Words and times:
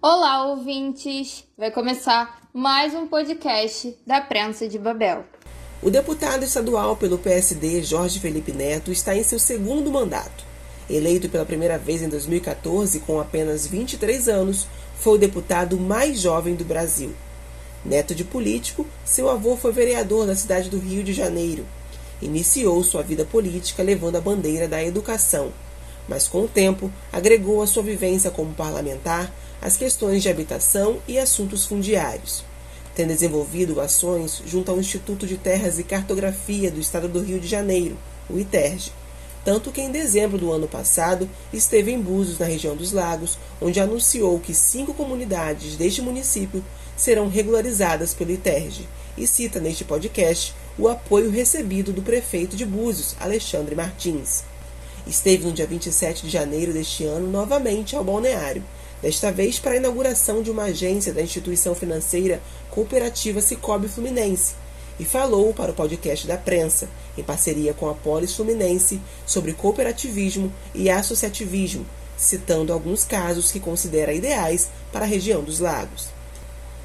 Olá, 0.00 0.44
ouvintes! 0.44 1.44
Vai 1.58 1.72
começar 1.72 2.48
mais 2.54 2.94
um 2.94 3.08
podcast 3.08 3.96
da 4.06 4.20
Prensa 4.20 4.68
de 4.68 4.78
Babel. 4.78 5.24
O 5.82 5.90
deputado 5.90 6.44
estadual 6.44 6.96
pelo 6.96 7.18
PSD, 7.18 7.82
Jorge 7.82 8.20
Felipe 8.20 8.52
Neto, 8.52 8.92
está 8.92 9.16
em 9.16 9.24
seu 9.24 9.40
segundo 9.40 9.90
mandato. 9.90 10.44
Eleito 10.88 11.28
pela 11.28 11.44
primeira 11.44 11.76
vez 11.76 12.00
em 12.00 12.08
2014 12.08 13.00
com 13.00 13.18
apenas 13.18 13.66
23 13.66 14.28
anos, 14.28 14.68
foi 15.00 15.14
o 15.14 15.18
deputado 15.18 15.76
mais 15.80 16.20
jovem 16.20 16.54
do 16.54 16.64
Brasil. 16.64 17.12
Neto 17.84 18.14
de 18.14 18.22
político, 18.22 18.86
seu 19.04 19.28
avô 19.28 19.56
foi 19.56 19.72
vereador 19.72 20.28
na 20.28 20.36
cidade 20.36 20.70
do 20.70 20.78
Rio 20.78 21.02
de 21.02 21.12
Janeiro. 21.12 21.66
Iniciou 22.22 22.84
sua 22.84 23.02
vida 23.02 23.24
política 23.24 23.82
levando 23.82 24.14
a 24.14 24.20
bandeira 24.20 24.68
da 24.68 24.80
educação, 24.80 25.52
mas 26.08 26.28
com 26.28 26.42
o 26.42 26.48
tempo 26.48 26.88
agregou 27.12 27.60
a 27.60 27.66
sua 27.66 27.82
vivência 27.82 28.30
como 28.30 28.54
parlamentar 28.54 29.28
as 29.60 29.76
questões 29.76 30.22
de 30.22 30.28
habitação 30.28 30.98
e 31.06 31.18
assuntos 31.18 31.64
fundiários. 31.64 32.44
Tem 32.94 33.06
desenvolvido 33.06 33.80
ações 33.80 34.42
junto 34.46 34.70
ao 34.70 34.78
Instituto 34.78 35.26
de 35.26 35.36
Terras 35.36 35.78
e 35.78 35.84
Cartografia 35.84 36.70
do 36.70 36.80
Estado 36.80 37.08
do 37.08 37.20
Rio 37.20 37.40
de 37.40 37.46
Janeiro, 37.46 37.96
o 38.28 38.38
ITERJ, 38.38 38.92
tanto 39.44 39.70
que 39.70 39.80
em 39.80 39.90
dezembro 39.90 40.36
do 40.36 40.52
ano 40.52 40.68
passado 40.68 41.28
esteve 41.52 41.90
em 41.90 42.00
Búzios, 42.00 42.38
na 42.38 42.46
região 42.46 42.76
dos 42.76 42.92
Lagos, 42.92 43.38
onde 43.60 43.80
anunciou 43.80 44.38
que 44.38 44.52
cinco 44.52 44.92
comunidades 44.92 45.76
deste 45.76 46.02
município 46.02 46.62
serão 46.96 47.28
regularizadas 47.28 48.12
pelo 48.12 48.32
ITERJ 48.32 48.86
e 49.16 49.26
cita 49.26 49.60
neste 49.60 49.84
podcast 49.84 50.54
o 50.78 50.88
apoio 50.88 51.30
recebido 51.30 51.92
do 51.92 52.02
prefeito 52.02 52.56
de 52.56 52.64
Búzios, 52.66 53.16
Alexandre 53.18 53.74
Martins. 53.74 54.44
Esteve 55.06 55.46
no 55.46 55.52
dia 55.52 55.66
27 55.66 56.26
de 56.26 56.30
janeiro 56.30 56.72
deste 56.72 57.04
ano 57.04 57.30
novamente 57.30 57.96
ao 57.96 58.04
balneário 58.04 58.62
desta 59.02 59.30
vez 59.30 59.58
para 59.58 59.72
a 59.72 59.76
inauguração 59.76 60.42
de 60.42 60.50
uma 60.50 60.64
agência 60.64 61.12
da 61.12 61.22
instituição 61.22 61.74
financeira 61.74 62.40
cooperativa 62.70 63.40
Cicobi 63.40 63.88
Fluminense, 63.88 64.54
e 64.98 65.04
falou 65.04 65.54
para 65.54 65.70
o 65.70 65.74
podcast 65.74 66.26
da 66.26 66.36
prensa, 66.36 66.88
em 67.16 67.22
parceria 67.22 67.72
com 67.72 67.88
a 67.88 67.94
Polis 67.94 68.34
Fluminense, 68.34 69.00
sobre 69.24 69.52
cooperativismo 69.52 70.52
e 70.74 70.90
associativismo, 70.90 71.86
citando 72.16 72.72
alguns 72.72 73.04
casos 73.04 73.52
que 73.52 73.60
considera 73.60 74.12
ideais 74.12 74.68
para 74.92 75.04
a 75.04 75.08
região 75.08 75.42
dos 75.42 75.60
lagos. 75.60 76.08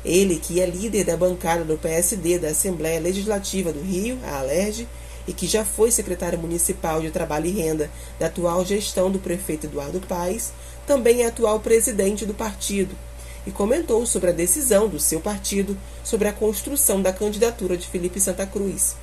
Ele, 0.06 0.36
que 0.36 0.60
é 0.60 0.66
líder 0.66 1.06
da 1.06 1.18
bancada 1.18 1.64
do 1.64 1.78
PSD 1.78 2.38
da 2.38 2.50
Assembleia 2.50 3.00
Legislativa 3.00 3.72
do 3.72 3.82
Rio, 3.82 4.20
a 4.24 4.40
ALERJ, 4.40 4.88
e 5.26 5.34
que 5.34 5.48
já 5.48 5.64
foi 5.64 5.90
secretário 5.90 6.38
municipal 6.38 7.02
de 7.02 7.10
Trabalho 7.10 7.46
e 7.46 7.52
Renda 7.52 7.90
da 8.20 8.26
atual 8.26 8.66
gestão 8.66 9.10
do 9.10 9.20
prefeito 9.20 9.68
Eduardo 9.68 10.02
Paes, 10.02 10.52
também 10.86 11.24
é 11.24 11.28
atual 11.28 11.60
presidente 11.60 12.26
do 12.26 12.34
partido, 12.34 12.96
e 13.46 13.52
comentou 13.52 14.06
sobre 14.06 14.30
a 14.30 14.34
decisão 14.34 14.88
do 14.88 15.00
seu 15.00 15.20
partido 15.20 15.78
sobre 16.04 16.28
a 16.28 16.34
construção 16.34 17.02
da 17.02 17.12
candidatura 17.12 17.78
de 17.78 17.88
Felipe 17.88 18.20
Santa 18.20 18.46
Cruz, 18.46 18.96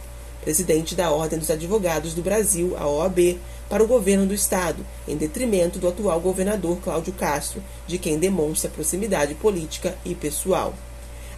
presidente 0.43 0.95
da 0.95 1.11
Ordem 1.11 1.39
dos 1.39 1.51
Advogados 1.51 2.15
do 2.15 2.23
Brasil, 2.23 2.77
a 2.79 2.87
OAB, 2.89 3.39
para 3.69 3.85
o 3.85 3.87
governo 3.87 4.27
do 4.27 4.35
estado, 4.35 4.85
em 5.07 5.17
detrimento 5.17 5.79
do 5.79 5.89
atual 5.89 6.19
governador 6.21 6.79
Cláudio 6.83 7.13
Castro, 7.13 7.63
de 7.87 7.99
quem 7.99 8.19
demonstra 8.19 8.71
proximidade 8.71 9.35
política 9.35 9.97
e 10.05 10.15
pessoal. 10.15 10.75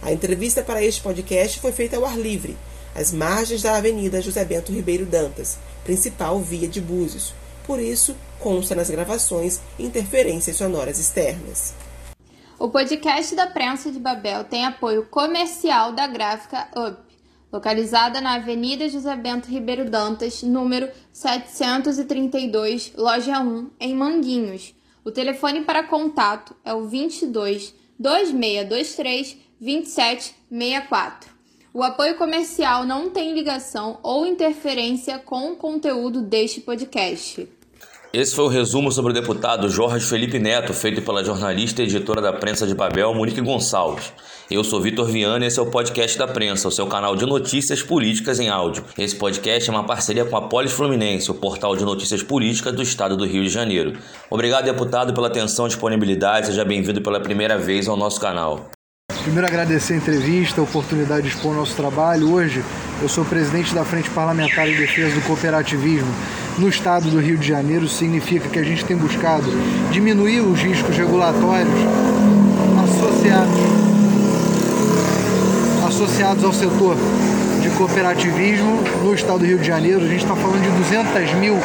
A 0.01 0.11
entrevista 0.11 0.61
para 0.61 0.83
este 0.83 1.01
podcast 1.01 1.59
foi 1.59 1.71
feita 1.71 1.97
ao 1.97 2.05
ar 2.05 2.17
livre, 2.17 2.57
às 2.95 3.11
margens 3.11 3.61
da 3.61 3.75
Avenida 3.75 4.21
José 4.21 4.43
Bento 4.43 4.71
Ribeiro 4.71 5.05
Dantas, 5.05 5.57
principal 5.83 6.39
via 6.39 6.67
de 6.67 6.81
Búzios. 6.81 7.33
Por 7.65 7.79
isso, 7.79 8.15
consta 8.39 8.75
nas 8.75 8.89
gravações 8.89 9.61
interferências 9.79 10.57
sonoras 10.57 10.99
externas. 10.99 11.73
O 12.59 12.69
podcast 12.69 13.35
da 13.35 13.47
Prensa 13.47 13.91
de 13.91 13.99
Babel 13.99 14.43
tem 14.43 14.65
apoio 14.65 15.05
comercial 15.05 15.91
da 15.93 16.07
gráfica 16.07 16.67
Up, 16.75 17.01
localizada 17.51 18.21
na 18.21 18.35
Avenida 18.35 18.87
José 18.87 19.15
Bento 19.15 19.49
Ribeiro 19.49 19.89
Dantas, 19.89 20.43
número 20.43 20.89
732, 21.11 22.93
loja 22.95 23.39
1, 23.39 23.69
em 23.79 23.95
Manguinhos. 23.95 24.75
O 25.03 25.11
telefone 25.11 25.61
para 25.61 25.83
contato 25.83 26.55
é 26.63 26.73
o 26.73 26.87
22 26.87 27.73
2623 27.99 29.43
2764. 29.63 31.31
O 31.73 31.81
apoio 31.81 32.17
comercial 32.17 32.85
não 32.85 33.09
tem 33.09 33.33
ligação 33.33 33.97
ou 34.03 34.27
interferência 34.27 35.17
com 35.17 35.53
o 35.53 35.55
conteúdo 35.55 36.21
deste 36.21 36.61
podcast. 36.61 37.49
Esse 38.15 38.35
foi 38.35 38.45
o 38.45 38.47
resumo 38.47 38.91
sobre 38.91 39.09
o 39.09 39.13
deputado 39.15 39.67
Jorge 39.67 40.05
Felipe 40.05 40.37
Neto, 40.37 40.71
feito 40.71 41.01
pela 41.01 41.23
jornalista 41.23 41.81
e 41.81 41.85
editora 41.85 42.21
da 42.21 42.31
prensa 42.31 42.67
de 42.67 42.75
Babel, 42.75 43.11
Monique 43.11 43.41
Gonçalves. 43.41 44.13
Eu 44.51 44.63
sou 44.63 44.79
Vitor 44.79 45.07
Viana 45.07 45.43
e 45.43 45.47
esse 45.47 45.57
é 45.57 45.63
o 45.63 45.65
podcast 45.65 46.15
da 46.15 46.27
prensa, 46.27 46.67
o 46.67 46.71
seu 46.71 46.85
canal 46.85 47.15
de 47.15 47.25
notícias 47.25 47.81
políticas 47.81 48.39
em 48.39 48.49
áudio. 48.49 48.85
Esse 48.95 49.15
podcast 49.15 49.67
é 49.67 49.73
uma 49.73 49.83
parceria 49.83 50.25
com 50.25 50.37
a 50.37 50.43
Polis 50.43 50.73
Fluminense, 50.73 51.31
o 51.31 51.33
portal 51.33 51.75
de 51.75 51.83
notícias 51.83 52.21
políticas 52.21 52.75
do 52.75 52.83
estado 52.83 53.17
do 53.17 53.25
Rio 53.25 53.41
de 53.41 53.49
Janeiro. 53.49 53.97
Obrigado, 54.29 54.65
deputado, 54.65 55.11
pela 55.11 55.25
atenção 55.25 55.65
e 55.65 55.69
disponibilidade. 55.69 56.45
Seja 56.45 56.63
bem-vindo 56.63 57.01
pela 57.01 57.19
primeira 57.19 57.57
vez 57.57 57.87
ao 57.87 57.97
nosso 57.97 58.21
canal. 58.21 58.69
Primeiro 59.23 59.47
agradecer 59.47 59.95
a 59.95 59.97
entrevista, 59.97 60.61
a 60.61 60.63
oportunidade 60.63 61.23
de 61.23 61.29
expor 61.29 61.53
o 61.53 61.55
nosso 61.55 61.75
trabalho. 61.75 62.31
Hoje 62.31 62.63
eu 63.03 63.09
sou 63.09 63.25
presidente 63.25 63.75
da 63.75 63.83
Frente 63.83 64.09
Parlamentar 64.09 64.65
de 64.65 64.77
Defesa 64.77 65.13
do 65.13 65.21
Cooperativismo 65.27 66.07
no 66.57 66.69
estado 66.69 67.09
do 67.09 67.19
Rio 67.19 67.37
de 67.37 67.45
Janeiro. 67.45 67.85
Significa 67.85 68.47
que 68.47 68.57
a 68.57 68.63
gente 68.63 68.85
tem 68.85 68.95
buscado 68.95 69.43
diminuir 69.91 70.39
os 70.39 70.61
riscos 70.61 70.95
regulatórios 70.95 71.67
associados, 72.81 73.59
associados 75.85 76.43
ao 76.45 76.53
setor 76.53 76.95
de 77.61 77.69
cooperativismo 77.71 78.81
no 79.03 79.13
estado 79.13 79.39
do 79.39 79.45
Rio 79.45 79.59
de 79.59 79.67
Janeiro. 79.67 79.99
A 79.99 80.07
gente 80.07 80.23
está 80.23 80.35
falando 80.37 80.61
de 80.61 80.69
200 80.69 81.33
mil 81.33 81.57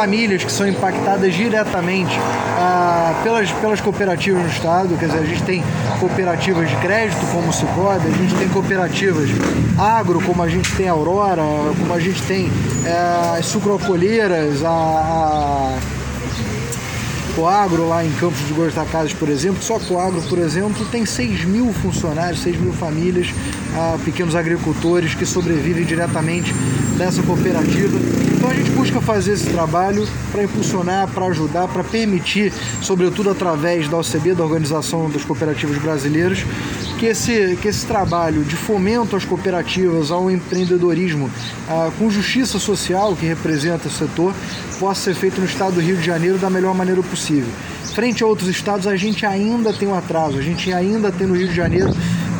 famílias 0.00 0.42
que 0.42 0.50
são 0.50 0.66
impactadas 0.66 1.34
diretamente 1.34 2.18
ah, 2.58 3.20
pelas, 3.22 3.52
pelas 3.52 3.82
cooperativas 3.82 4.42
no 4.42 4.48
estado. 4.48 4.96
Quer 4.98 5.06
dizer, 5.08 5.18
a 5.18 5.26
gente 5.26 5.42
tem 5.42 5.62
cooperativas 5.98 6.70
de 6.70 6.76
crédito, 6.76 7.20
como 7.30 7.50
o 7.50 7.52
Cicobi, 7.52 8.08
a 8.08 8.16
gente 8.16 8.34
tem 8.34 8.48
cooperativas 8.48 9.28
agro, 9.78 10.18
como 10.22 10.42
a 10.42 10.48
gente 10.48 10.74
tem 10.74 10.88
a 10.88 10.92
Aurora, 10.92 11.42
como 11.78 11.92
a 11.92 12.00
gente 12.00 12.22
tem 12.22 12.50
eh, 12.86 13.36
as 13.38 13.44
sucrocolheiras, 13.44 14.64
a, 14.64 14.70
a 14.70 15.78
lá 17.88 18.04
em 18.04 18.10
Campos 18.12 18.46
de 18.46 18.52
Goitacazes, 18.52 19.12
por 19.12 19.28
exemplo, 19.28 19.62
só 19.62 19.78
Coagro, 19.78 20.20
por 20.22 20.38
exemplo, 20.38 20.84
tem 20.86 21.06
6 21.06 21.44
mil 21.44 21.72
funcionários, 21.72 22.40
6 22.40 22.58
mil 22.58 22.72
famílias, 22.72 23.28
ah, 23.76 23.98
pequenos 24.04 24.34
agricultores 24.34 25.14
que 25.14 25.26
sobrevivem 25.26 25.84
diretamente 25.84 26.52
dessa 26.96 27.22
cooperativa. 27.22 27.98
Então 28.36 28.50
a 28.50 28.54
gente 28.54 28.70
busca 28.70 29.00
fazer 29.00 29.32
esse 29.32 29.46
trabalho 29.50 30.06
para 30.30 30.42
impulsionar, 30.42 31.08
para 31.08 31.26
ajudar, 31.26 31.68
para 31.68 31.82
permitir, 31.82 32.52
sobretudo 32.82 33.30
através 33.30 33.88
da 33.88 33.96
OCB, 33.98 34.34
da 34.34 34.44
Organização 34.44 35.10
das 35.10 35.24
Cooperativas 35.24 35.78
Brasileiras, 35.78 36.44
que 36.98 37.06
esse, 37.06 37.58
que 37.60 37.68
esse 37.68 37.86
trabalho 37.86 38.44
de 38.44 38.56
fomento 38.56 39.16
às 39.16 39.24
cooperativas, 39.24 40.10
ao 40.10 40.30
empreendedorismo, 40.30 41.30
ah, 41.68 41.90
com 41.98 42.10
justiça 42.10 42.58
social 42.58 43.16
que 43.16 43.26
representa 43.26 43.88
o 43.88 43.90
setor, 43.90 44.34
possa 44.78 45.04
ser 45.04 45.14
feito 45.14 45.40
no 45.40 45.46
estado 45.46 45.74
do 45.74 45.80
Rio 45.80 45.96
de 45.96 46.04
Janeiro 46.04 46.38
da 46.38 46.50
melhor 46.50 46.74
maneira 46.74 47.02
possível. 47.02 47.48
Frente 47.94 48.22
a 48.22 48.26
outros 48.26 48.48
estados, 48.48 48.86
a 48.86 48.96
gente 48.96 49.26
ainda 49.26 49.72
tem 49.72 49.88
um 49.88 49.94
atraso, 49.94 50.38
a 50.38 50.42
gente 50.42 50.72
ainda 50.72 51.10
tem 51.10 51.26
no 51.26 51.34
Rio 51.34 51.48
de 51.48 51.54
Janeiro 51.54 51.90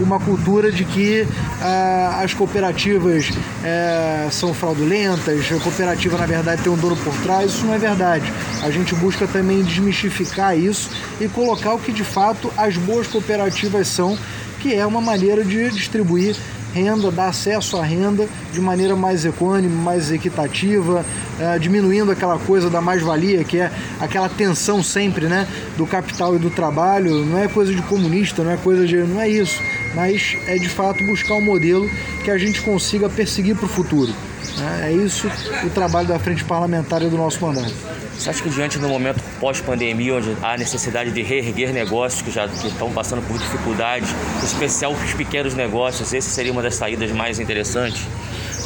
uma 0.02 0.18
cultura 0.18 0.70
de 0.70 0.84
que 0.84 1.26
ah, 1.60 2.20
as 2.22 2.34
cooperativas 2.34 3.30
eh, 3.64 4.28
são 4.30 4.54
fraudulentas, 4.54 5.50
a 5.52 5.58
cooperativa 5.60 6.16
na 6.16 6.26
verdade 6.26 6.62
tem 6.62 6.72
um 6.72 6.76
dono 6.76 6.96
por 6.96 7.14
trás, 7.22 7.52
isso 7.52 7.66
não 7.66 7.74
é 7.74 7.78
verdade. 7.78 8.32
A 8.62 8.70
gente 8.70 8.94
busca 8.94 9.26
também 9.26 9.62
desmistificar 9.62 10.56
isso 10.58 10.90
e 11.20 11.28
colocar 11.28 11.74
o 11.74 11.78
que 11.78 11.92
de 11.92 12.04
fato 12.04 12.52
as 12.56 12.76
boas 12.76 13.06
cooperativas 13.06 13.88
são, 13.88 14.18
que 14.60 14.74
é 14.74 14.84
uma 14.86 15.00
maneira 15.00 15.44
de 15.44 15.70
distribuir 15.70 16.36
renda, 16.72 17.10
dar 17.10 17.28
acesso 17.28 17.76
à 17.76 17.84
renda 17.84 18.28
de 18.52 18.60
maneira 18.60 18.96
mais 18.96 19.24
econômica, 19.24 19.74
mais 19.74 20.10
equitativa, 20.10 21.04
é, 21.38 21.58
diminuindo 21.58 22.10
aquela 22.10 22.38
coisa 22.38 22.70
da 22.70 22.80
mais-valia, 22.80 23.44
que 23.44 23.58
é 23.58 23.70
aquela 24.00 24.28
tensão 24.28 24.82
sempre 24.82 25.26
né, 25.26 25.46
do 25.76 25.86
capital 25.86 26.36
e 26.36 26.38
do 26.38 26.50
trabalho. 26.50 27.24
Não 27.24 27.38
é 27.38 27.48
coisa 27.48 27.74
de 27.74 27.82
comunista, 27.82 28.42
não 28.42 28.52
é 28.52 28.56
coisa 28.56 28.86
de. 28.86 28.96
não 28.96 29.20
é 29.20 29.28
isso. 29.28 29.60
Mas 29.94 30.36
é 30.46 30.56
de 30.56 30.68
fato 30.68 31.04
buscar 31.04 31.34
um 31.34 31.40
modelo 31.40 31.90
que 32.24 32.30
a 32.30 32.38
gente 32.38 32.60
consiga 32.62 33.08
perseguir 33.08 33.56
para 33.56 33.66
o 33.66 33.68
futuro. 33.68 34.12
Né? 34.58 34.90
É 34.90 34.92
isso 34.92 35.30
o 35.64 35.70
trabalho 35.70 36.08
da 36.08 36.18
frente 36.18 36.44
parlamentar 36.44 37.02
e 37.02 37.08
do 37.08 37.16
nosso 37.16 37.44
mandato. 37.44 37.74
Você 38.20 38.28
acha 38.28 38.42
que 38.42 38.50
diante 38.50 38.78
do 38.78 38.86
momento 38.86 39.18
pós-pandemia, 39.40 40.14
onde 40.14 40.36
há 40.42 40.54
necessidade 40.54 41.10
de 41.10 41.22
reerguer 41.22 41.72
negócios 41.72 42.20
que 42.20 42.30
já 42.30 42.44
estão 42.44 42.92
passando 42.92 43.26
por 43.26 43.38
dificuldades, 43.38 44.10
em 44.42 44.44
especial 44.44 44.92
os 44.92 45.14
pequenos 45.14 45.54
negócios, 45.54 46.12
esse 46.12 46.28
seria 46.28 46.52
uma 46.52 46.60
das 46.60 46.74
saídas 46.74 47.10
mais 47.12 47.40
interessantes? 47.40 48.02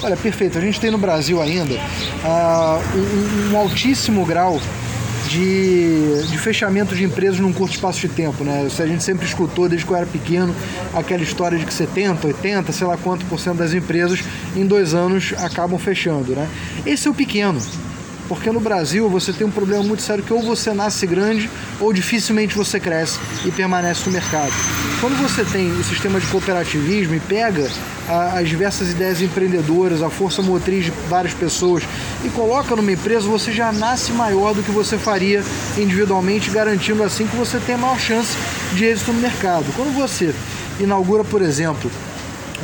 Olha, 0.03 0.17
perfeito. 0.17 0.59
A 0.59 0.61
gente 0.61 0.81
tem 0.81 0.91
no 0.91 0.99
Brasil 0.99 1.41
ainda 1.41 1.73
uh, 1.73 2.99
um, 2.99 3.53
um, 3.53 3.57
altíssimo 3.57 4.27
grau 4.27 4.61
de, 5.29 6.27
de 6.27 6.37
fechamento 6.37 6.93
de 6.97 7.05
empresas 7.05 7.39
num 7.39 7.53
curto 7.53 7.75
espaço 7.75 8.01
de 8.01 8.09
tempo, 8.09 8.43
né? 8.43 8.67
A 8.77 8.87
gente 8.87 9.05
sempre 9.05 9.25
escutou 9.25 9.69
desde 9.69 9.87
que 9.87 9.93
eu 9.93 9.97
era 9.97 10.07
pequeno 10.07 10.53
aquela 10.93 11.23
história 11.23 11.57
de 11.57 11.65
que 11.65 11.73
70, 11.73 12.27
80, 12.27 12.73
sei 12.73 12.89
lá 12.89 12.97
quanto 12.97 13.25
por 13.27 13.39
cento 13.39 13.59
das 13.59 13.73
empresas 13.73 14.19
em 14.57 14.67
dois 14.67 14.95
anos 14.95 15.33
acabam 15.39 15.79
fechando, 15.79 16.33
né? 16.35 16.49
Esse 16.85 17.07
é 17.07 17.11
o 17.13 17.15
pequeno. 17.15 17.61
Porque 18.29 18.51
no 18.51 18.61
Brasil 18.61 19.09
você 19.09 19.33
tem 19.33 19.47
um 19.47 19.51
problema 19.51 19.83
muito 19.83 20.03
sério 20.03 20.25
que 20.25 20.33
ou 20.33 20.43
você 20.43 20.73
nasce 20.73 21.07
grande 21.07 21.51
ou 21.79 21.93
dificilmente 21.93 22.57
você 22.57 22.81
cresce 22.81 23.19
e 23.45 23.51
permanece 23.51 24.03
no 24.07 24.13
mercado. 24.13 24.53
Quando 25.01 25.21
você 25.21 25.45
tem 25.45 25.71
o 25.71 25.85
sistema 25.85 26.19
de 26.19 26.27
cooperativismo 26.29 27.15
e 27.15 27.21
pega 27.21 27.69
as 28.09 28.49
diversas 28.49 28.91
ideias 28.91 29.21
empreendedoras, 29.21 30.03
a 30.03 30.09
força 30.09 30.43
motriz 30.43 30.87
de 30.87 30.91
várias 31.09 31.35
pessoas 31.35 31.83
e 32.25 32.29
coloca 32.31 32.75
numa 32.75 32.93
empresa, 32.93 33.29
você 33.29 33.53
já 33.53 33.73
nasce 33.73 34.13
maior 34.13 34.55
do 34.55 34.63
que 34.63 34.71
você 34.71 34.97
faria 34.97 35.43
individualmente, 35.77 36.51
garantindo 36.51 37.03
assim 37.03 37.27
que 37.27 37.37
você 37.37 37.59
tem 37.59 37.75
a 37.75 37.79
maior 37.79 37.99
chance 37.99 38.37
de 38.73 38.85
êxito 38.85 39.13
no 39.13 39.21
mercado. 39.21 39.67
Quando 39.75 39.95
você 39.95 40.35
inaugura, 40.81 41.25
por 41.25 41.43
exemplo, 41.43 41.91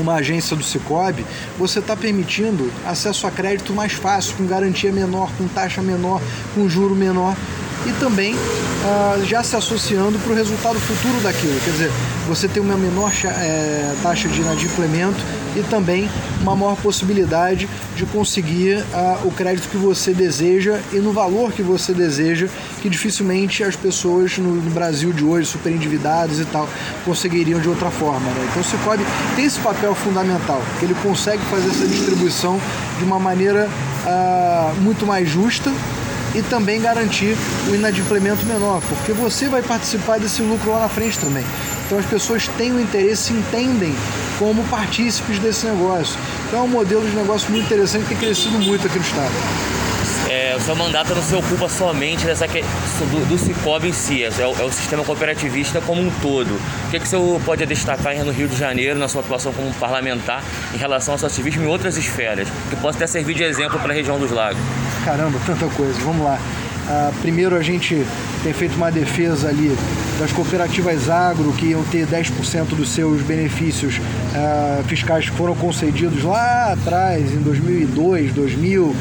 uma 0.00 0.14
agência 0.14 0.56
do 0.56 0.62
Cicobi, 0.62 1.24
você 1.58 1.78
está 1.78 1.96
permitindo 1.96 2.70
acesso 2.86 3.26
a 3.26 3.30
crédito 3.30 3.72
mais 3.72 3.92
fácil, 3.92 4.36
com 4.36 4.46
garantia 4.46 4.92
menor, 4.92 5.30
com 5.36 5.46
taxa 5.48 5.82
menor, 5.82 6.20
com 6.54 6.68
juro 6.68 6.94
menor 6.94 7.36
e 7.86 7.92
também 7.94 8.34
ah, 8.84 9.18
já 9.24 9.42
se 9.42 9.56
associando 9.56 10.18
para 10.18 10.32
o 10.32 10.34
resultado 10.34 10.78
futuro 10.80 11.20
daquilo. 11.20 11.58
Quer 11.60 11.70
dizer, 11.70 11.90
você 12.26 12.48
tem 12.48 12.62
uma 12.62 12.76
menor 12.76 13.12
é, 13.24 13.94
taxa 14.02 14.28
de 14.28 14.40
inadimplemento 14.40 15.18
e 15.56 15.62
também 15.62 16.08
uma 16.40 16.54
maior 16.54 16.76
possibilidade 16.76 17.68
de 17.96 18.06
conseguir 18.06 18.84
ah, 18.92 19.20
o 19.24 19.30
crédito 19.30 19.68
que 19.68 19.76
você 19.76 20.12
deseja 20.12 20.78
e 20.92 20.96
no 20.96 21.12
valor 21.12 21.52
que 21.52 21.62
você 21.62 21.92
deseja, 21.92 22.48
que 22.80 22.88
dificilmente 22.88 23.62
as 23.62 23.76
pessoas 23.76 24.38
no, 24.38 24.54
no 24.54 24.70
Brasil 24.70 25.12
de 25.12 25.24
hoje, 25.24 25.48
super 25.48 25.72
endividadas 25.72 26.38
e 26.38 26.44
tal, 26.44 26.68
conseguiriam 27.04 27.60
de 27.60 27.68
outra 27.68 27.90
forma. 27.90 28.30
Né? 28.30 28.48
Então 28.50 28.62
o 28.62 28.64
Cicobi 28.64 29.04
tem 29.36 29.44
esse 29.44 29.60
papel 29.60 29.94
fundamental, 29.94 30.62
que 30.78 30.84
ele 30.84 30.96
consegue 31.02 31.42
fazer 31.50 31.68
essa 31.68 31.86
distribuição 31.86 32.60
de 32.98 33.04
uma 33.04 33.18
maneira 33.18 33.68
ah, 34.06 34.72
muito 34.80 35.06
mais 35.06 35.28
justa 35.28 35.72
e 36.34 36.42
também 36.42 36.80
garantir 36.80 37.36
o 37.68 37.74
inadimplemento 37.74 38.44
menor, 38.46 38.80
porque 38.88 39.12
você 39.12 39.48
vai 39.48 39.62
participar 39.62 40.18
desse 40.18 40.42
lucro 40.42 40.72
lá 40.72 40.80
na 40.80 40.88
frente 40.88 41.18
também. 41.18 41.44
Então 41.86 41.98
as 41.98 42.06
pessoas 42.06 42.46
têm 42.56 42.72
o 42.72 42.80
interesse, 42.80 43.24
se 43.24 43.32
entendem 43.32 43.94
como 44.38 44.62
partícipes 44.64 45.38
desse 45.38 45.66
negócio. 45.66 46.18
Então 46.46 46.60
é 46.60 46.62
um 46.62 46.68
modelo 46.68 47.08
de 47.08 47.16
negócio 47.16 47.50
muito 47.50 47.66
interessante 47.66 48.02
que 48.02 48.08
tem 48.10 48.18
crescido 48.18 48.58
muito 48.58 48.86
aqui 48.86 48.96
no 48.96 49.04
estado. 49.04 49.32
É, 50.28 50.54
o 50.56 50.60
seu 50.60 50.76
mandato 50.76 51.12
não 51.12 51.22
se 51.22 51.34
ocupa 51.34 51.68
somente 51.68 52.24
dessa 52.24 52.46
que, 52.46 52.60
do, 52.62 53.28
do 53.28 53.36
Cicobi 53.36 53.88
em 53.88 53.92
si, 53.92 54.22
é 54.22 54.28
o, 54.46 54.60
é 54.60 54.64
o, 54.64 54.70
sistema 54.70 55.02
cooperativista 55.02 55.80
como 55.80 56.00
um 56.00 56.10
todo. 56.22 56.54
O 56.86 56.90
que, 56.90 57.00
que 57.00 57.04
o 57.04 57.08
senhor 57.08 57.40
pode 57.40 57.66
destacar 57.66 58.14
no 58.24 58.30
Rio 58.30 58.46
de 58.46 58.56
Janeiro, 58.56 58.96
na 58.96 59.08
sua 59.08 59.22
atuação 59.22 59.52
como 59.52 59.74
parlamentar, 59.74 60.44
em 60.72 60.76
relação 60.76 61.14
ao 61.14 61.18
seu 61.18 61.26
ativismo 61.26 61.64
em 61.64 61.66
outras 61.66 61.96
esferas, 61.96 62.48
que 62.68 62.76
possa 62.76 62.98
até 62.98 63.08
servir 63.08 63.34
de 63.34 63.42
exemplo 63.42 63.80
para 63.80 63.90
a 63.92 63.94
região 63.94 64.20
dos 64.20 64.30
lagos? 64.30 64.60
Caramba, 65.04 65.38
tanta 65.46 65.66
coisa. 65.68 65.98
Vamos 66.00 66.24
lá. 66.24 66.38
Uh, 66.88 67.20
primeiro 67.20 67.56
a 67.56 67.62
gente 67.62 68.04
tem 68.42 68.52
feito 68.52 68.76
uma 68.76 68.90
defesa 68.90 69.48
ali 69.48 69.76
das 70.20 70.32
cooperativas 70.32 71.08
agro 71.08 71.50
que 71.52 71.66
iam 71.66 71.82
ter 71.84 72.06
10% 72.06 72.76
dos 72.76 72.90
seus 72.90 73.22
benefícios 73.22 73.96
uh, 73.96 74.84
fiscais 74.84 75.30
que 75.30 75.34
foram 75.34 75.54
concedidos 75.54 76.22
lá 76.22 76.72
atrás, 76.72 77.32
em 77.32 77.38
2002, 77.38 78.32
2000, 78.32 78.84
uh, 78.84 78.94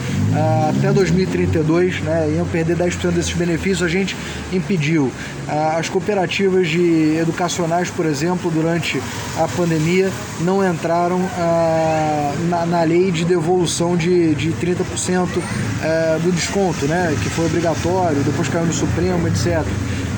até 0.69 0.93
2032, 0.93 1.99
né, 2.01 2.33
iam 2.37 2.45
perder 2.45 2.77
10% 2.77 3.11
desses 3.11 3.33
benefícios, 3.33 3.83
a 3.83 3.89
gente 3.89 4.15
impediu. 4.53 5.11
Uh, 5.47 5.77
as 5.77 5.89
cooperativas 5.89 6.69
de 6.69 7.17
educacionais, 7.17 7.89
por 7.89 8.05
exemplo, 8.05 8.49
durante 8.49 9.01
a 9.37 9.47
pandemia, 9.47 10.09
não 10.39 10.65
entraram 10.65 11.19
na, 12.49 12.65
na, 12.65 12.83
lei 12.83 13.11
de 13.11 13.25
devolução 13.25 13.97
de, 13.97 14.33
de 14.35 14.51
30% 14.53 15.27
do 16.21 16.31
desconto, 16.31 16.85
né, 16.85 17.15
que 17.21 17.29
foi 17.29 17.45
obrigatório, 17.45 18.17
depois 18.23 18.47
caiu 18.47 18.65
no 18.65 18.73
Supremo, 18.73 19.27
etc. 19.29 19.65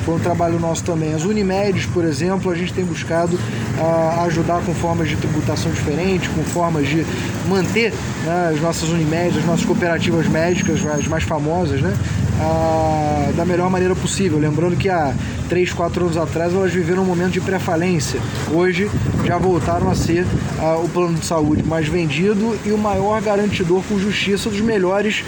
Foi 0.04 0.16
um 0.16 0.18
trabalho 0.18 0.58
nosso 0.58 0.82
também. 0.82 1.14
As 1.14 1.24
Unimedes, 1.24 1.86
por 1.86 2.04
exemplo, 2.04 2.50
a 2.50 2.54
gente 2.56 2.72
tem 2.72 2.84
buscado 2.84 3.36
uh, 3.36 4.24
ajudar 4.24 4.60
com 4.62 4.74
formas 4.74 5.08
de 5.08 5.16
tributação 5.16 5.70
diferentes, 5.70 6.28
com 6.28 6.42
formas 6.42 6.88
de 6.88 7.06
manter 7.48 7.92
né, 8.24 8.50
as 8.52 8.60
nossas 8.60 8.88
Unimedes, 8.88 9.38
as 9.38 9.44
nossas 9.44 9.64
cooperativas 9.64 10.26
médicas, 10.26 10.84
as 10.84 11.06
mais 11.06 11.22
famosas, 11.22 11.80
né, 11.80 11.94
uh, 12.40 13.32
da 13.34 13.44
melhor 13.44 13.70
maneira 13.70 13.94
possível. 13.94 14.40
Lembrando 14.40 14.76
que 14.76 14.88
há 14.88 15.14
3, 15.48 15.72
4 15.72 16.04
anos 16.04 16.16
atrás 16.16 16.52
elas 16.52 16.72
viveram 16.72 17.02
um 17.02 17.06
momento 17.06 17.34
de 17.34 17.40
pré-falência. 17.40 18.18
Hoje 18.52 18.90
já 19.24 19.38
voltaram 19.38 19.88
a 19.88 19.94
ser 19.94 20.24
uh, 20.24 20.84
o 20.84 20.88
plano 20.88 21.14
de 21.14 21.24
saúde 21.24 21.62
mais 21.62 21.86
vendido 21.86 22.58
e 22.66 22.72
o 22.72 22.78
maior 22.78 23.22
garantidor 23.22 23.84
com 23.88 23.96
justiça 24.00 24.50
dos 24.50 24.60
melhores 24.60 25.24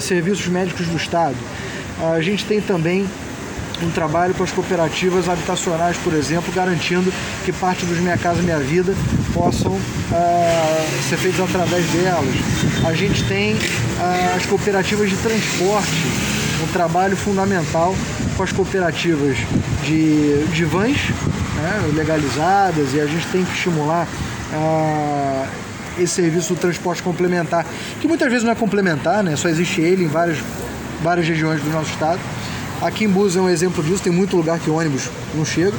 serviços 0.00 0.46
médicos 0.48 0.86
do 0.86 0.96
Estado. 0.96 1.36
A 2.02 2.20
gente 2.20 2.44
tem 2.44 2.60
também 2.60 3.06
um 3.82 3.90
trabalho 3.90 4.34
com 4.34 4.42
as 4.42 4.50
cooperativas 4.50 5.28
habitacionais, 5.28 5.96
por 5.98 6.12
exemplo, 6.12 6.52
garantindo 6.52 7.12
que 7.44 7.52
parte 7.52 7.84
dos 7.86 7.98
Minha 7.98 8.18
Casa 8.18 8.42
Minha 8.42 8.58
Vida 8.58 8.94
possam 9.32 9.72
uh, 9.72 11.08
ser 11.08 11.16
feitos 11.16 11.40
através 11.40 11.86
delas. 11.86 12.34
A 12.84 12.94
gente 12.94 13.24
tem 13.24 13.54
uh, 13.54 14.36
as 14.36 14.46
cooperativas 14.46 15.08
de 15.08 15.16
transporte, 15.16 16.06
um 16.62 16.72
trabalho 16.72 17.16
fundamental 17.16 17.94
com 18.36 18.42
as 18.42 18.52
cooperativas 18.52 19.36
de, 19.84 20.44
de 20.52 20.64
vans 20.64 20.98
né, 21.56 21.90
legalizadas 21.94 22.94
e 22.94 23.00
a 23.00 23.06
gente 23.06 23.26
tem 23.28 23.44
que 23.44 23.52
estimular 23.52 24.06
uh, 24.52 25.48
esse 25.98 26.14
serviço 26.14 26.54
do 26.54 26.60
transporte 26.60 27.02
complementar, 27.02 27.66
que 28.00 28.08
muitas 28.08 28.28
vezes 28.28 28.44
não 28.44 28.52
é 28.52 28.54
complementar, 28.54 29.22
né, 29.22 29.36
só 29.36 29.48
existe 29.48 29.80
ele 29.80 30.04
em 30.04 30.08
várias, 30.08 30.38
várias 31.02 31.26
regiões 31.26 31.62
do 31.62 31.70
nosso 31.70 31.90
estado 31.90 32.20
Aqui 32.80 33.04
em 33.04 33.08
Búzios 33.08 33.36
é 33.36 33.40
um 33.42 33.48
exemplo 33.48 33.84
disso, 33.84 34.02
tem 34.02 34.12
muito 34.12 34.34
lugar 34.34 34.58
que 34.58 34.70
ônibus 34.70 35.10
não 35.34 35.44
chega. 35.44 35.76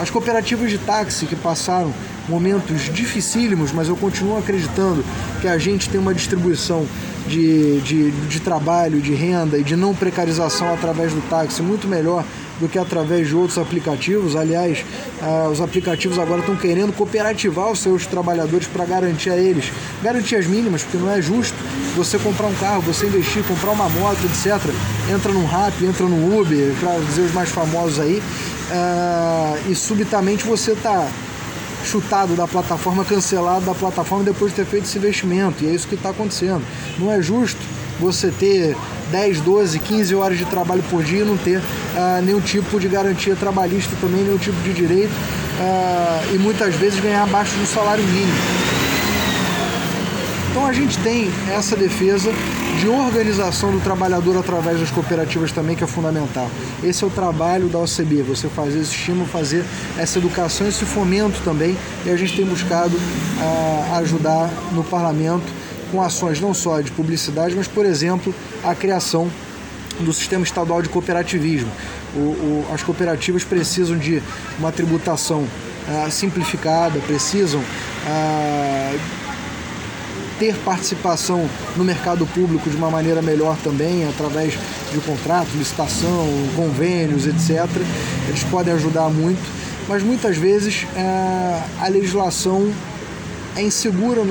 As 0.00 0.08
cooperativas 0.08 0.70
de 0.70 0.78
táxi 0.78 1.26
que 1.26 1.36
passaram 1.36 1.92
momentos 2.26 2.84
dificílimos, 2.84 3.70
mas 3.70 3.86
eu 3.86 3.96
continuo 3.96 4.38
acreditando 4.38 5.04
que 5.42 5.48
a 5.48 5.58
gente 5.58 5.90
tem 5.90 6.00
uma 6.00 6.14
distribuição 6.14 6.86
de, 7.28 7.80
de, 7.82 8.10
de 8.10 8.40
trabalho, 8.40 8.98
de 8.98 9.12
renda 9.12 9.58
e 9.58 9.62
de 9.62 9.76
não 9.76 9.94
precarização 9.94 10.72
através 10.72 11.12
do 11.12 11.20
táxi 11.28 11.60
muito 11.60 11.86
melhor 11.86 12.24
do 12.58 12.66
que 12.66 12.78
através 12.78 13.28
de 13.28 13.34
outros 13.34 13.58
aplicativos. 13.58 14.36
Aliás, 14.36 14.82
ah, 15.20 15.48
os 15.52 15.60
aplicativos 15.60 16.18
agora 16.18 16.40
estão 16.40 16.56
querendo 16.56 16.94
cooperativar 16.94 17.70
os 17.70 17.80
seus 17.80 18.06
trabalhadores 18.06 18.66
para 18.66 18.86
garantir 18.86 19.28
a 19.28 19.36
eles 19.36 19.70
garantias 20.02 20.46
mínimas, 20.46 20.82
porque 20.82 20.96
não 20.96 21.10
é 21.10 21.20
justo 21.20 21.56
você 21.96 22.18
comprar 22.18 22.46
um 22.46 22.54
carro, 22.54 22.82
você 22.82 23.06
investir, 23.06 23.42
comprar 23.44 23.70
uma 23.70 23.88
moto, 23.88 24.18
etc. 24.24 24.72
Entra 25.12 25.32
no 25.32 25.44
Rap, 25.46 25.84
entra 25.84 26.06
no 26.06 26.40
Uber, 26.40 26.72
para 26.80 26.98
dizer 27.00 27.22
os 27.22 27.32
mais 27.32 27.50
famosos 27.50 27.98
aí, 27.98 28.22
ah, 28.70 29.56
e 29.68 29.74
subitamente 29.74 30.44
você 30.44 30.72
está 30.72 31.08
chutado 31.84 32.34
da 32.34 32.46
plataforma, 32.46 33.04
cancelado 33.04 33.64
da 33.64 33.74
plataforma 33.74 34.24
depois 34.24 34.52
de 34.52 34.56
ter 34.56 34.66
feito 34.66 34.84
esse 34.84 34.98
investimento. 34.98 35.64
E 35.64 35.68
é 35.68 35.70
isso 35.70 35.88
que 35.88 35.94
está 35.94 36.10
acontecendo. 36.10 36.62
Não 36.98 37.10
é 37.10 37.20
justo 37.22 37.60
você 37.98 38.30
ter 38.30 38.76
10, 39.10 39.40
12, 39.40 39.78
15 39.78 40.14
horas 40.14 40.38
de 40.38 40.44
trabalho 40.44 40.82
por 40.90 41.02
dia 41.02 41.22
e 41.22 41.24
não 41.24 41.36
ter 41.36 41.58
uh, 41.58 42.22
nenhum 42.24 42.40
tipo 42.40 42.78
de 42.78 42.88
garantia 42.88 43.34
trabalhista 43.34 43.94
também, 44.00 44.22
nenhum 44.22 44.38
tipo 44.38 44.60
de 44.62 44.72
direito 44.72 45.10
uh, 45.10 46.34
e 46.34 46.38
muitas 46.38 46.74
vezes 46.76 47.00
ganhar 47.00 47.22
abaixo 47.22 47.56
do 47.56 47.66
salário 47.66 48.04
mínimo. 48.04 48.69
Então 50.50 50.66
a 50.66 50.72
gente 50.72 50.98
tem 50.98 51.30
essa 51.48 51.76
defesa 51.76 52.32
de 52.80 52.88
organização 52.88 53.70
do 53.70 53.78
trabalhador 53.78 54.36
através 54.36 54.80
das 54.80 54.90
cooperativas 54.90 55.52
também, 55.52 55.76
que 55.76 55.84
é 55.84 55.86
fundamental. 55.86 56.50
Esse 56.82 57.04
é 57.04 57.06
o 57.06 57.10
trabalho 57.10 57.68
da 57.68 57.78
OCB, 57.78 58.22
você 58.22 58.48
fazer 58.48 58.80
esse 58.80 58.90
estímulo, 58.90 59.26
fazer 59.26 59.64
essa 59.96 60.18
educação, 60.18 60.66
esse 60.66 60.84
fomento 60.84 61.40
também, 61.44 61.76
e 62.04 62.10
a 62.10 62.16
gente 62.16 62.34
tem 62.34 62.44
buscado 62.44 62.96
uh, 62.96 63.94
ajudar 63.98 64.50
no 64.72 64.82
parlamento 64.82 65.46
com 65.92 66.02
ações 66.02 66.40
não 66.40 66.52
só 66.52 66.80
de 66.80 66.90
publicidade, 66.90 67.54
mas, 67.54 67.68
por 67.68 67.86
exemplo, 67.86 68.34
a 68.64 68.74
criação 68.74 69.30
do 70.00 70.12
sistema 70.12 70.42
estadual 70.42 70.82
de 70.82 70.88
cooperativismo. 70.88 71.70
O, 72.14 72.18
o, 72.18 72.66
as 72.74 72.82
cooperativas 72.82 73.44
precisam 73.44 73.96
de 73.96 74.20
uma 74.58 74.72
tributação 74.72 75.42
uh, 75.42 76.10
simplificada, 76.10 76.98
precisam 77.06 77.60
uh, 77.60 79.19
ter 80.40 80.56
participação 80.64 81.48
no 81.76 81.84
mercado 81.84 82.26
público 82.26 82.70
de 82.70 82.76
uma 82.76 82.90
maneira 82.90 83.20
melhor 83.20 83.58
também, 83.62 84.08
através 84.08 84.58
de 84.90 84.98
contratos, 85.00 85.54
licitação, 85.54 86.26
convênios, 86.56 87.26
etc. 87.26 87.68
Eles 88.26 88.42
podem 88.44 88.72
ajudar 88.72 89.10
muito, 89.10 89.42
mas 89.86 90.02
muitas 90.02 90.38
vezes 90.38 90.84
uh, 90.84 91.84
a 91.84 91.88
legislação 91.88 92.72
é 93.54 93.62
insegura 93.62 94.22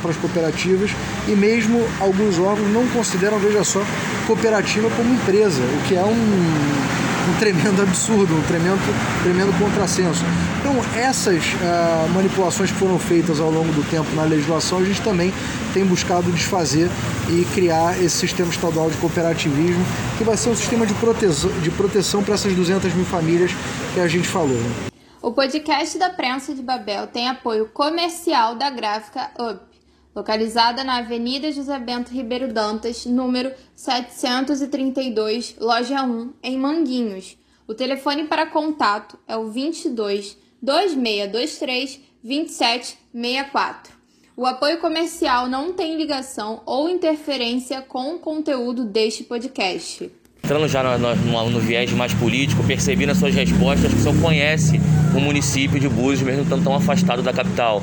para 0.00 0.10
as 0.10 0.16
cooperativas 0.16 0.90
e 1.26 1.30
mesmo 1.30 1.82
alguns 2.00 2.38
órgãos 2.38 2.70
não 2.70 2.86
consideram, 2.88 3.38
veja 3.38 3.64
só, 3.64 3.82
cooperativa 4.26 4.90
como 4.90 5.14
empresa, 5.14 5.62
o 5.62 5.88
que 5.88 5.94
é 5.96 6.04
um 6.04 6.95
um 7.28 7.38
tremendo 7.38 7.82
absurdo, 7.82 8.34
um 8.34 8.42
tremendo, 8.42 8.78
tremendo 9.22 9.58
contrassenso. 9.58 10.22
Então, 10.60 10.74
essas 11.00 11.44
uh, 11.44 12.08
manipulações 12.14 12.70
que 12.70 12.78
foram 12.78 12.98
feitas 12.98 13.40
ao 13.40 13.50
longo 13.50 13.72
do 13.72 13.82
tempo 13.90 14.08
na 14.14 14.22
legislação, 14.22 14.78
a 14.78 14.84
gente 14.84 15.02
também 15.02 15.32
tem 15.74 15.84
buscado 15.84 16.30
desfazer 16.30 16.88
e 17.28 17.44
criar 17.54 18.00
esse 18.00 18.16
sistema 18.16 18.50
estadual 18.50 18.90
de 18.90 18.96
cooperativismo, 18.98 19.84
que 20.16 20.24
vai 20.24 20.36
ser 20.36 20.50
um 20.50 20.56
sistema 20.56 20.86
de 20.86 20.94
proteção, 20.94 21.50
de 21.60 21.70
proteção 21.70 22.22
para 22.22 22.34
essas 22.34 22.52
200 22.54 22.94
mil 22.94 23.04
famílias 23.04 23.50
que 23.94 24.00
a 24.00 24.08
gente 24.08 24.28
falou. 24.28 24.56
Né? 24.56 24.88
O 25.20 25.32
podcast 25.32 25.98
da 25.98 26.10
Prensa 26.10 26.54
de 26.54 26.62
Babel 26.62 27.08
tem 27.08 27.28
apoio 27.28 27.66
comercial 27.66 28.54
da 28.54 28.70
gráfica 28.70 29.30
UP 29.38 29.75
localizada 30.16 30.82
na 30.82 30.96
Avenida 30.96 31.52
José 31.52 31.78
Bento 31.78 32.10
Ribeiro 32.10 32.50
Dantas, 32.50 33.04
número 33.04 33.52
732, 33.74 35.56
loja 35.60 36.02
1, 36.02 36.32
em 36.42 36.58
Manguinhos. 36.58 37.36
O 37.68 37.74
telefone 37.74 38.24
para 38.24 38.46
contato 38.46 39.18
é 39.28 39.36
o 39.36 39.50
22 39.50 40.38
2623 40.62 42.00
2764. 42.22 43.94
O 44.36 44.46
apoio 44.46 44.78
comercial 44.78 45.48
não 45.48 45.72
tem 45.72 45.96
ligação 45.96 46.62
ou 46.64 46.88
interferência 46.88 47.82
com 47.82 48.14
o 48.14 48.18
conteúdo 48.18 48.84
deste 48.84 49.22
podcast. 49.22 50.10
Entrando 50.42 50.68
já 50.68 50.98
no, 50.98 51.14
no, 51.14 51.50
no, 51.50 51.60
viés 51.60 51.90
mais 51.92 52.14
político, 52.14 52.62
percebi 52.64 53.04
nas 53.04 53.18
suas 53.18 53.34
respostas 53.34 53.92
que 53.92 53.98
o 53.98 54.02
senhor 54.02 54.20
conhece 54.20 54.80
o 55.16 55.20
município 55.20 55.80
de 55.80 55.88
Búzios, 55.88 56.22
mesmo 56.22 56.42
estando 56.42 56.64
tão 56.64 56.74
afastado 56.74 57.22
da 57.22 57.32
capital. 57.32 57.82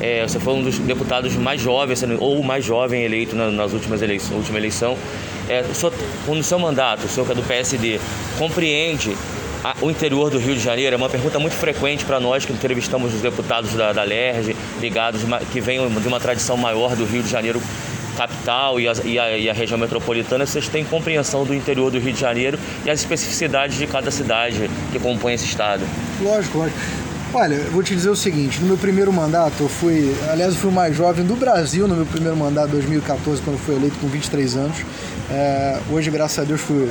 É, 0.00 0.22
você 0.22 0.40
foi 0.40 0.54
um 0.54 0.62
dos 0.62 0.78
deputados 0.78 1.34
mais 1.36 1.60
jovens, 1.60 2.02
ou 2.18 2.42
mais 2.42 2.64
jovem 2.64 3.04
eleito 3.04 3.34
nas 3.36 3.72
últimas 3.72 4.02
eleições, 4.02 4.38
última 4.38 4.58
eleição. 4.58 4.96
É, 5.48 5.60
o 5.60 5.74
senhor, 5.74 5.92
no 6.26 6.42
seu 6.42 6.58
mandato, 6.58 7.04
o 7.04 7.08
senhor 7.08 7.26
que 7.26 7.32
é 7.32 7.34
do 7.34 7.42
PSD, 7.42 8.00
compreende 8.38 9.16
a, 9.62 9.74
o 9.80 9.90
interior 9.90 10.30
do 10.30 10.38
Rio 10.38 10.54
de 10.54 10.60
Janeiro? 10.60 10.94
É 10.94 10.96
uma 10.96 11.08
pergunta 11.08 11.38
muito 11.38 11.54
frequente 11.54 12.04
para 12.04 12.18
nós 12.18 12.44
que 12.44 12.52
entrevistamos 12.52 13.14
os 13.14 13.20
deputados 13.20 13.74
da, 13.74 13.92
da 13.92 14.02
LERJ, 14.02 14.56
ligados, 14.80 15.22
que 15.52 15.60
vêm 15.60 15.86
de 15.88 16.08
uma 16.08 16.20
tradição 16.20 16.56
maior 16.56 16.96
do 16.96 17.04
Rio 17.04 17.22
de 17.22 17.30
Janeiro 17.30 17.60
capital 18.14 18.80
e 18.80 18.88
a, 18.88 18.92
e, 19.04 19.18
a, 19.18 19.36
e 19.36 19.50
a, 19.50 19.52
região 19.52 19.76
metropolitana, 19.76 20.46
vocês 20.46 20.68
têm 20.68 20.84
compreensão 20.84 21.44
do 21.44 21.52
interior 21.52 21.90
do 21.90 21.98
Rio 21.98 22.12
de 22.12 22.20
Janeiro 22.20 22.58
e 22.84 22.90
as 22.90 23.00
especificidades 23.00 23.76
de 23.76 23.86
cada 23.86 24.10
cidade 24.10 24.70
que 24.92 24.98
compõe 24.98 25.34
esse 25.34 25.46
estado? 25.46 25.84
Lógico, 26.20 26.58
lógico. 26.58 26.78
Olha, 27.36 27.56
eu 27.56 27.72
vou 27.72 27.82
te 27.82 27.96
dizer 27.96 28.10
o 28.10 28.14
seguinte, 28.14 28.60
no 28.60 28.68
meu 28.68 28.78
primeiro 28.78 29.12
mandato, 29.12 29.64
eu 29.64 29.68
fui, 29.68 30.14
aliás, 30.30 30.54
eu 30.54 30.60
fui 30.60 30.70
o 30.70 30.72
mais 30.72 30.94
jovem 30.94 31.26
do 31.26 31.34
Brasil 31.34 31.88
no 31.88 31.96
meu 31.96 32.06
primeiro 32.06 32.36
mandato, 32.36 32.70
2014, 32.70 33.42
quando 33.42 33.58
fui 33.58 33.74
eleito 33.74 33.98
com 33.98 34.06
23 34.06 34.56
anos. 34.56 34.76
É, 35.28 35.80
hoje, 35.90 36.12
graças 36.12 36.38
a 36.38 36.44
Deus, 36.44 36.60
fui, 36.60 36.88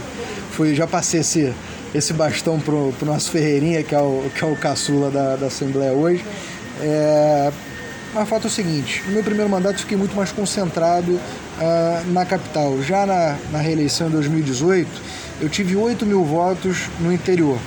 fui, 0.52 0.76
já 0.76 0.86
passei 0.86 1.22
esse, 1.22 1.54
esse 1.96 2.12
bastão 2.12 2.60
pro, 2.60 2.92
pro 3.00 3.06
nosso 3.06 3.32
Ferreirinha, 3.32 3.84
que 3.84 3.96
é 3.96 4.00
o, 4.00 4.30
que 4.36 4.44
é 4.44 4.48
o 4.48 4.54
caçula 4.58 5.10
da, 5.10 5.38
da 5.38 5.46
Assembleia 5.48 5.94
hoje. 5.94 6.26
É, 6.82 7.50
mas 8.14 8.24
o 8.24 8.26
fato 8.26 8.44
é 8.44 8.48
o 8.48 8.52
seguinte, 8.52 9.02
no 9.08 9.14
meu 9.14 9.24
primeiro 9.24 9.50
mandato 9.50 9.80
fiquei 9.80 9.96
muito 9.96 10.14
mais 10.14 10.34
concentrado 10.34 11.14
uh, 11.14 12.12
na 12.12 12.26
capital. 12.26 12.82
Já 12.84 13.06
na, 13.06 13.38
na 13.50 13.60
reeleição 13.60 14.08
em 14.08 14.12
2018, 14.12 14.90
eu 15.40 15.48
tive 15.48 15.78
8 15.78 16.06
mil 16.06 16.26
votos 16.26 16.90
no 17.00 17.14
interior. 17.14 17.58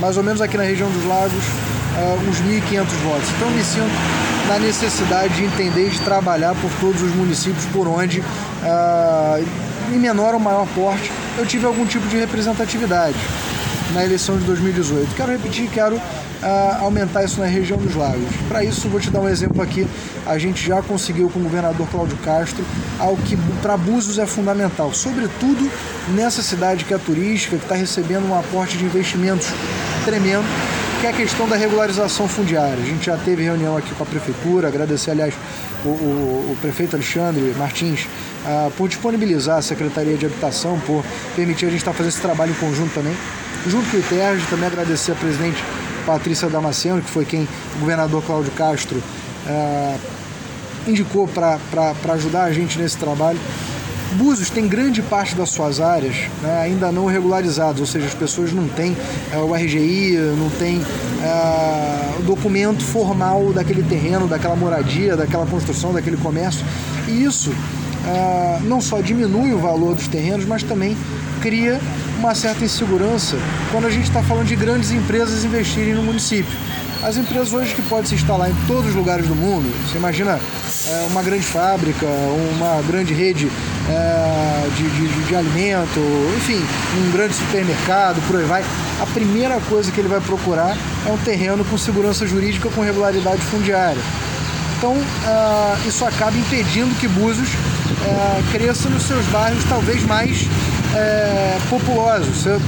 Mais 0.00 0.16
ou 0.16 0.22
menos 0.22 0.40
aqui 0.40 0.56
na 0.56 0.64
região 0.64 0.90
dos 0.90 1.04
lagos, 1.06 1.32
uh, 1.32 2.28
uns 2.28 2.40
1.500 2.42 2.84
votos. 3.02 3.30
Então 3.36 3.50
me 3.50 3.62
sinto 3.62 3.90
na 4.48 4.58
necessidade 4.58 5.34
de 5.34 5.44
entender 5.44 5.86
e 5.86 5.90
de 5.90 6.00
trabalhar 6.00 6.54
por 6.56 6.70
todos 6.80 7.00
os 7.02 7.14
municípios 7.14 7.64
por 7.66 7.88
onde, 7.88 8.20
uh, 8.20 9.46
em 9.92 9.98
menor 9.98 10.34
ou 10.34 10.40
maior 10.40 10.66
porte, 10.74 11.10
eu 11.38 11.46
tive 11.46 11.64
algum 11.64 11.86
tipo 11.86 12.06
de 12.08 12.16
representatividade 12.16 13.16
na 13.92 14.04
eleição 14.04 14.36
de 14.38 14.44
2018. 14.44 15.14
Quero 15.14 15.32
repetir, 15.32 15.68
quero 15.70 15.96
uh, 15.96 16.00
aumentar 16.80 17.24
isso 17.24 17.40
na 17.40 17.46
região 17.46 17.78
dos 17.78 17.94
lagos. 17.94 18.28
Para 18.48 18.64
isso, 18.64 18.88
vou 18.88 19.00
te 19.00 19.10
dar 19.10 19.20
um 19.20 19.28
exemplo 19.28 19.62
aqui. 19.62 19.86
A 20.26 20.38
gente 20.38 20.66
já 20.66 20.82
conseguiu 20.82 21.28
com 21.28 21.38
o 21.38 21.42
governador 21.42 21.86
Cláudio 21.90 22.16
Castro 22.18 22.64
algo 22.98 23.20
que 23.22 23.36
para 23.60 23.76
Búzios 23.76 24.18
é 24.18 24.26
fundamental, 24.26 24.92
sobretudo 24.94 25.70
nessa 26.14 26.42
cidade 26.42 26.84
que 26.84 26.94
é 26.94 26.98
turística, 26.98 27.56
que 27.56 27.64
está 27.64 27.74
recebendo 27.74 28.28
um 28.28 28.38
aporte 28.38 28.76
de 28.78 28.84
investimentos 28.84 29.48
tremendo, 30.04 30.44
que 31.00 31.06
é 31.06 31.10
a 31.10 31.12
questão 31.12 31.48
da 31.48 31.56
regularização 31.56 32.26
fundiária. 32.28 32.82
A 32.82 32.86
gente 32.86 33.06
já 33.06 33.16
teve 33.16 33.42
reunião 33.42 33.76
aqui 33.76 33.94
com 33.94 34.02
a 34.02 34.06
prefeitura, 34.06 34.68
agradecer, 34.68 35.10
aliás, 35.10 35.34
o, 35.84 35.88
o, 35.88 36.52
o 36.52 36.56
prefeito 36.60 36.96
Alexandre 36.96 37.54
Martins 37.58 38.06
uh, 38.44 38.70
por 38.72 38.88
disponibilizar 38.88 39.58
a 39.58 39.62
Secretaria 39.62 40.16
de 40.16 40.26
Habitação, 40.26 40.80
por 40.80 41.04
permitir 41.36 41.66
a 41.66 41.68
gente 41.68 41.80
estar 41.80 41.90
tá 41.90 41.96
fazendo 41.96 42.12
esse 42.12 42.22
trabalho 42.22 42.52
em 42.52 42.54
conjunto 42.54 42.94
também. 42.94 43.14
Junto 43.66 43.90
com 43.90 43.96
o 43.96 44.00
ITERJ, 44.00 44.46
também 44.48 44.66
agradecer 44.66 45.12
a 45.12 45.14
presidente 45.14 45.62
Patrícia 46.04 46.48
Damasceno, 46.50 47.00
que 47.00 47.08
foi 47.08 47.24
quem 47.24 47.48
o 47.76 47.80
governador 47.80 48.22
Cláudio 48.22 48.52
Castro 48.52 48.98
uh, 48.98 49.98
indicou 50.86 51.26
para 51.26 51.58
ajudar 52.12 52.44
a 52.44 52.52
gente 52.52 52.78
nesse 52.78 52.98
trabalho. 52.98 53.38
Búzios 54.16 54.48
tem 54.48 54.68
grande 54.68 55.02
parte 55.02 55.34
das 55.34 55.50
suas 55.50 55.80
áreas 55.80 56.14
né, 56.40 56.60
ainda 56.62 56.92
não 56.92 57.06
regularizadas, 57.06 57.80
ou 57.80 57.86
seja, 57.86 58.06
as 58.06 58.14
pessoas 58.14 58.52
não 58.52 58.68
têm 58.68 58.96
é, 59.32 59.38
o 59.38 59.52
RGI, 59.52 60.16
não 60.38 60.48
têm 60.50 60.80
é, 61.22 62.20
o 62.20 62.22
documento 62.22 62.84
formal 62.84 63.52
daquele 63.52 63.82
terreno, 63.82 64.28
daquela 64.28 64.54
moradia, 64.54 65.16
daquela 65.16 65.46
construção, 65.46 65.92
daquele 65.92 66.16
comércio. 66.16 66.64
E 67.08 67.24
isso 67.24 67.52
não 68.64 68.82
só 68.82 69.00
diminui 69.00 69.54
o 69.54 69.58
valor 69.58 69.94
dos 69.94 70.06
terrenos, 70.06 70.44
mas 70.44 70.62
também 70.62 70.94
cria 71.44 71.78
uma 72.18 72.34
certa 72.34 72.64
insegurança 72.64 73.36
quando 73.70 73.86
a 73.86 73.90
gente 73.90 74.04
está 74.04 74.22
falando 74.22 74.46
de 74.46 74.56
grandes 74.56 74.90
empresas 74.90 75.44
investirem 75.44 75.92
no 75.92 76.02
município. 76.02 76.58
As 77.02 77.18
empresas 77.18 77.52
hoje 77.52 77.74
que 77.74 77.82
podem 77.82 78.06
se 78.06 78.14
instalar 78.14 78.50
em 78.50 78.54
todos 78.66 78.86
os 78.86 78.94
lugares 78.94 79.28
do 79.28 79.34
mundo, 79.34 79.70
você 79.86 79.98
imagina 79.98 80.40
é, 80.88 81.06
uma 81.10 81.22
grande 81.22 81.44
fábrica, 81.44 82.06
uma 82.06 82.80
grande 82.86 83.12
rede 83.12 83.50
é, 83.90 84.68
de, 84.74 84.88
de, 84.88 85.26
de, 85.26 85.36
alimento, 85.36 86.00
enfim, 86.38 86.64
um 87.06 87.12
grande 87.12 87.34
supermercado, 87.34 88.26
por 88.26 88.36
aí 88.36 88.46
vai. 88.46 88.64
A 89.02 89.06
primeira 89.12 89.60
coisa 89.68 89.92
que 89.92 90.00
ele 90.00 90.08
vai 90.08 90.22
procurar 90.22 90.74
é 91.06 91.10
um 91.10 91.18
terreno 91.18 91.62
com 91.66 91.76
segurança 91.76 92.26
jurídica, 92.26 92.70
com 92.70 92.80
regularidade 92.80 93.42
fundiária. 93.42 94.00
Então, 94.78 94.96
é, 94.96 95.86
isso 95.86 96.06
acaba 96.06 96.38
impedindo 96.38 96.98
que 96.98 97.06
Búzios 97.06 97.50
cresça 98.50 98.88
nos 98.88 99.02
seus 99.04 99.24
bairros 99.26 99.64
talvez 99.64 100.04
mais 100.04 100.46
é, 100.94 101.58
populosos. 101.68 102.42
Você 102.42 102.58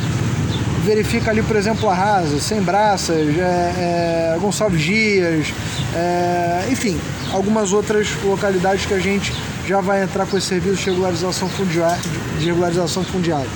verifica 0.84 1.30
ali, 1.30 1.42
por 1.42 1.56
exemplo, 1.56 1.88
a 1.88 1.94
Rasa, 1.94 2.38
Sem 2.40 2.60
Braças, 2.60 3.36
é, 3.38 4.34
é, 4.34 4.38
Gonçalves 4.40 4.82
Dias, 4.82 5.52
é, 5.94 6.68
enfim, 6.70 6.98
algumas 7.32 7.72
outras 7.72 8.08
localidades 8.22 8.86
que 8.86 8.94
a 8.94 9.00
gente 9.00 9.32
já 9.66 9.80
vai 9.80 10.02
entrar 10.02 10.26
com 10.26 10.38
esse 10.38 10.46
serviço 10.46 10.76
de 10.76 10.90
regularização 10.90 11.48
fundiária. 11.48 11.98
De 12.38 12.46
regularização 12.46 13.02
fundiária. 13.04 13.48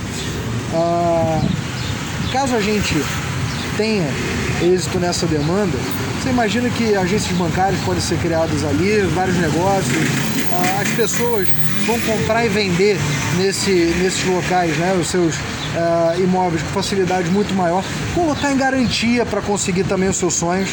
Ah, 0.73 1.41
caso 2.31 2.55
a 2.55 2.61
gente 2.61 2.95
tenha 3.77 4.07
êxito 4.61 4.99
nessa 4.99 5.25
demanda, 5.25 5.77
você 6.21 6.29
imagina 6.29 6.69
que 6.69 6.95
agências 6.95 7.35
bancárias 7.37 7.81
podem 7.81 8.01
ser 8.01 8.17
criadas 8.19 8.63
ali, 8.63 9.01
vários 9.13 9.37
negócios, 9.37 10.07
ah, 10.51 10.81
as 10.81 10.89
pessoas 10.89 11.47
vão 11.91 11.99
comprar 12.17 12.45
e 12.45 12.49
vender 12.49 12.97
nesse, 13.37 13.71
nesses 14.01 14.23
locais 14.25 14.77
né, 14.77 14.93
os 14.93 15.07
seus 15.07 15.35
uh, 15.35 16.21
imóveis 16.21 16.61
com 16.63 16.69
facilidade 16.69 17.29
muito 17.29 17.53
maior. 17.53 17.83
Colocar 18.15 18.51
em 18.51 18.57
garantia 18.57 19.25
para 19.25 19.41
conseguir 19.41 19.83
também 19.83 20.07
os 20.07 20.17
seus 20.17 20.35
sonhos. 20.35 20.69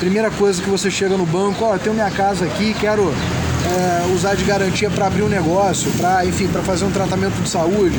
Primeira 0.00 0.30
coisa 0.30 0.60
que 0.60 0.68
você 0.68 0.90
chega 0.90 1.16
no 1.16 1.24
banco, 1.24 1.64
ó, 1.64 1.70
oh, 1.70 1.74
eu 1.74 1.78
tenho 1.78 1.94
minha 1.94 2.10
casa 2.10 2.44
aqui, 2.44 2.74
quero 2.80 3.02
uh, 3.02 4.14
usar 4.14 4.34
de 4.34 4.44
garantia 4.44 4.90
para 4.90 5.06
abrir 5.06 5.22
um 5.22 5.28
negócio, 5.28 5.90
para 5.92 6.26
enfim, 6.26 6.48
para 6.48 6.62
fazer 6.62 6.84
um 6.84 6.90
tratamento 6.90 7.40
de 7.40 7.48
saúde. 7.48 7.96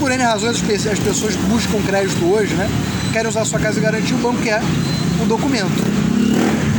Por 0.00 0.10
N 0.10 0.22
razões 0.24 0.60
as 0.86 0.98
pessoas 0.98 1.36
buscam 1.36 1.80
crédito 1.82 2.24
hoje, 2.24 2.52
né? 2.54 2.68
Querem 3.12 3.28
usar 3.28 3.44
sua 3.44 3.60
casa 3.60 3.78
em 3.78 3.82
garantia, 3.82 4.16
o 4.16 4.18
banco 4.18 4.42
quer 4.42 4.60
o 5.20 5.24
documento. 5.26 5.70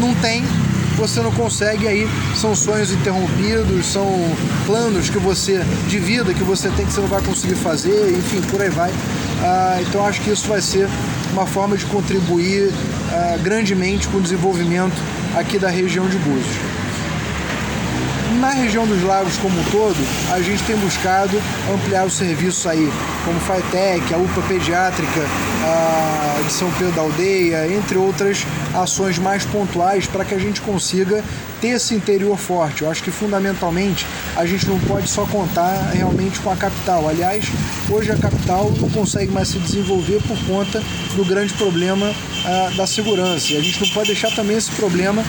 Não 0.02 0.14
tem, 0.16 0.44
você 0.96 1.22
não 1.22 1.32
consegue, 1.32 1.88
aí 1.88 2.08
são 2.36 2.56
sonhos 2.56 2.92
interrompidos, 2.92 3.86
são 3.86 4.08
planos 4.66 5.10
que 5.10 5.18
você, 5.18 5.62
de 5.88 6.00
vida, 6.00 6.34
que 6.34 6.44
você 6.44 6.70
tem 6.70 6.86
que 6.86 6.94
você 6.94 7.02
não 7.02 7.08
vai 7.08 7.22
conseguir 7.22 7.56
fazer, 7.56 8.12
enfim, 8.12 8.42
por 8.50 8.62
aí 8.62 8.70
vai. 8.70 8.92
Ah, 9.42 9.80
então 9.82 10.06
acho 10.06 10.22
que 10.22 10.30
isso 10.30 10.48
vai 10.48 10.62
ser 10.62 10.88
uma 11.32 11.46
forma 11.46 11.76
de 11.76 11.86
contribuir 11.86 12.72
ah, 13.12 13.38
grandemente 13.42 14.08
com 14.08 14.18
o 14.18 14.22
desenvolvimento 14.22 14.96
aqui 15.36 15.58
da 15.58 15.70
região 15.70 16.08
de 16.08 16.18
Búzios. 16.18 16.73
Na 18.40 18.50
região 18.50 18.86
dos 18.88 19.04
lagos 19.04 19.38
como 19.38 19.60
um 19.60 19.64
todo, 19.66 19.98
a 20.32 20.42
gente 20.42 20.64
tem 20.64 20.76
buscado 20.78 21.40
ampliar 21.74 22.06
os 22.06 22.14
serviços 22.14 22.66
aí, 22.66 22.92
como 23.26 23.40
FATEC, 23.40 24.14
a 24.14 24.18
UPA 24.18 24.42
Pediátrica 24.48 25.22
a 25.64 26.42
de 26.46 26.52
São 26.52 26.70
Pedro 26.72 26.94
da 26.94 27.02
Aldeia, 27.02 27.68
entre 27.74 27.98
outras 27.98 28.46
ações 28.74 29.18
mais 29.18 29.46
pontuais 29.46 30.08
para 30.08 30.26
que 30.26 30.34
a 30.34 30.40
gente 30.40 30.62
consiga 30.62 31.24
ter 31.62 31.70
esse 31.70 31.96
interior 31.96 32.38
forte. 32.38 32.82
Eu 32.82 32.92
acho 32.92 33.02
que 33.02 33.12
fundamentalmente 33.12 34.06
a 34.36 34.46
gente 34.46 34.68
não 34.68 34.78
pode 34.80 35.10
só 35.10 35.26
contar 35.26 35.92
realmente 35.94 36.40
com 36.40 36.52
a 36.52 36.56
capital. 36.56 37.08
Aliás, 37.08 37.46
hoje 37.90 38.12
a 38.12 38.18
capital 38.18 38.72
não 38.80 38.90
consegue 38.90 39.32
mais 39.32 39.48
se 39.48 39.60
desenvolver 39.60 40.22
por 40.24 40.38
conta 40.46 40.84
do 41.16 41.24
grande 41.24 41.54
problema 41.54 42.10
uh, 42.10 42.76
da 42.76 42.86
segurança. 42.86 43.54
E 43.54 43.58
a 43.58 43.62
gente 43.62 43.80
não 43.80 43.90
pode 43.90 44.08
deixar 44.08 44.32
também 44.32 44.58
esse 44.58 44.72
problema 44.72 45.24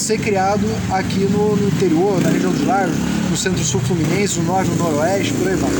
ser 0.00 0.18
criado 0.18 0.66
aqui 0.90 1.20
no, 1.30 1.56
no 1.56 1.68
interior, 1.68 2.20
na 2.20 2.30
região 2.30 2.52
dos 2.52 2.66
lagos, 2.66 2.96
no 3.30 3.36
centro-sul 3.36 3.80
fluminense, 3.80 4.38
no 4.38 4.46
norte, 4.46 4.70
no 4.70 4.76
noroeste, 4.76 5.32
por 5.34 5.48
aí 5.48 5.56
vai. 5.56 5.70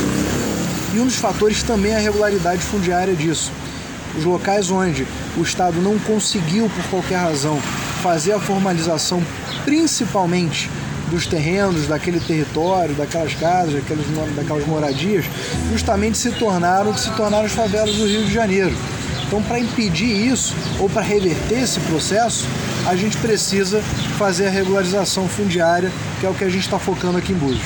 E 0.94 0.98
um 0.98 1.04
dos 1.04 1.16
fatores 1.16 1.62
também 1.62 1.92
é 1.92 1.96
a 1.96 2.00
regularidade 2.00 2.62
fundiária 2.62 3.14
disso. 3.14 3.50
Os 4.16 4.24
locais 4.24 4.70
onde 4.70 5.06
o 5.36 5.42
Estado 5.42 5.80
não 5.80 5.98
conseguiu, 6.00 6.68
por 6.68 6.84
qualquer 6.90 7.16
razão, 7.16 7.60
fazer 8.02 8.32
a 8.32 8.40
formalização, 8.40 9.22
principalmente 9.64 10.68
dos 11.10 11.26
terrenos, 11.26 11.86
daquele 11.86 12.20
território, 12.20 12.94
daquelas 12.94 13.34
casas, 13.34 13.74
daquelas, 13.74 14.06
daquelas 14.34 14.66
moradias, 14.66 15.24
justamente 15.70 16.18
se 16.18 16.30
tornaram 16.32 16.92
que 16.92 17.00
se 17.00 17.10
tornaram 17.10 17.44
as 17.46 17.52
favelas 17.52 17.94
do 17.94 18.06
Rio 18.06 18.24
de 18.24 18.32
Janeiro. 18.32 18.76
Então, 19.26 19.42
para 19.42 19.60
impedir 19.60 20.28
isso 20.28 20.54
ou 20.78 20.88
para 20.88 21.02
reverter 21.02 21.62
esse 21.62 21.78
processo, 21.80 22.46
a 22.86 22.96
gente 22.96 23.16
precisa 23.18 23.82
fazer 24.18 24.46
a 24.46 24.50
regularização 24.50 25.28
fundiária, 25.28 25.90
que 26.18 26.26
é 26.26 26.28
o 26.28 26.34
que 26.34 26.44
a 26.44 26.48
gente 26.48 26.62
está 26.62 26.78
focando 26.78 27.18
aqui 27.18 27.32
em 27.32 27.36
Búzios. 27.36 27.62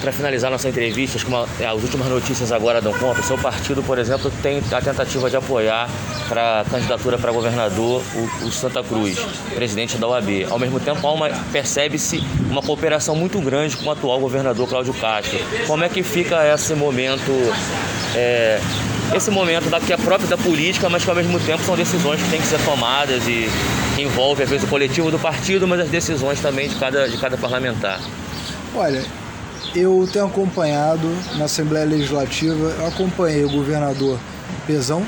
Para 0.00 0.12
finalizar 0.12 0.52
nossa 0.52 0.68
entrevista, 0.68 1.18
como 1.24 1.36
as 1.36 1.82
últimas 1.82 2.06
notícias 2.06 2.52
agora 2.52 2.80
dão 2.80 2.92
conta, 2.92 3.20
o 3.20 3.24
seu 3.24 3.36
partido, 3.36 3.82
por 3.82 3.98
exemplo, 3.98 4.30
tem 4.40 4.62
a 4.70 4.80
tentativa 4.80 5.28
de 5.28 5.36
apoiar 5.36 5.90
para 6.28 6.60
a 6.60 6.64
candidatura 6.64 7.18
para 7.18 7.32
governador 7.32 8.00
o, 8.14 8.46
o, 8.46 8.52
Santa 8.52 8.84
Cruz, 8.84 9.18
presidente 9.52 9.98
da 9.98 10.06
OAB. 10.06 10.46
Ao 10.48 10.60
mesmo 10.60 10.78
tempo, 10.78 11.00
percebe-se 11.50 12.22
uma 12.48 12.62
cooperação 12.62 13.16
muito 13.16 13.40
grande 13.40 13.76
com 13.76 13.86
o 13.86 13.90
atual 13.90 14.20
governador 14.20 14.68
Cláudio 14.68 14.94
Castro. 14.94 15.40
Como 15.66 15.82
é 15.82 15.88
que 15.88 16.04
fica 16.04 16.46
esse 16.54 16.74
momento 16.74 17.32
é, 18.14 18.60
esse 19.14 19.30
momento 19.30 19.70
da, 19.70 19.80
que 19.80 19.92
é 19.92 19.96
próprio 19.96 20.28
da 20.28 20.36
política, 20.36 20.88
mas 20.88 21.04
que 21.04 21.10
ao 21.10 21.16
mesmo 21.16 21.38
tempo 21.40 21.62
são 21.64 21.76
decisões 21.76 22.22
que 22.22 22.30
têm 22.30 22.40
que 22.40 22.46
ser 22.46 22.60
tomadas 22.64 23.26
e 23.26 23.48
envolve 23.98 24.42
às 24.42 24.50
vezes 24.50 24.64
o 24.64 24.68
coletivo 24.68 25.10
do 25.10 25.18
partido, 25.18 25.66
mas 25.66 25.80
as 25.80 25.88
decisões 25.88 26.40
também 26.40 26.68
de 26.68 26.76
cada, 26.76 27.08
de 27.08 27.16
cada 27.16 27.36
parlamentar. 27.36 28.00
Olha, 28.74 29.04
eu 29.74 30.08
tenho 30.12 30.26
acompanhado 30.26 31.08
na 31.36 31.46
Assembleia 31.46 31.86
Legislativa, 31.86 32.74
eu 32.78 32.86
acompanhei 32.86 33.44
o 33.44 33.50
governador 33.50 34.18
Pezão, 34.66 35.04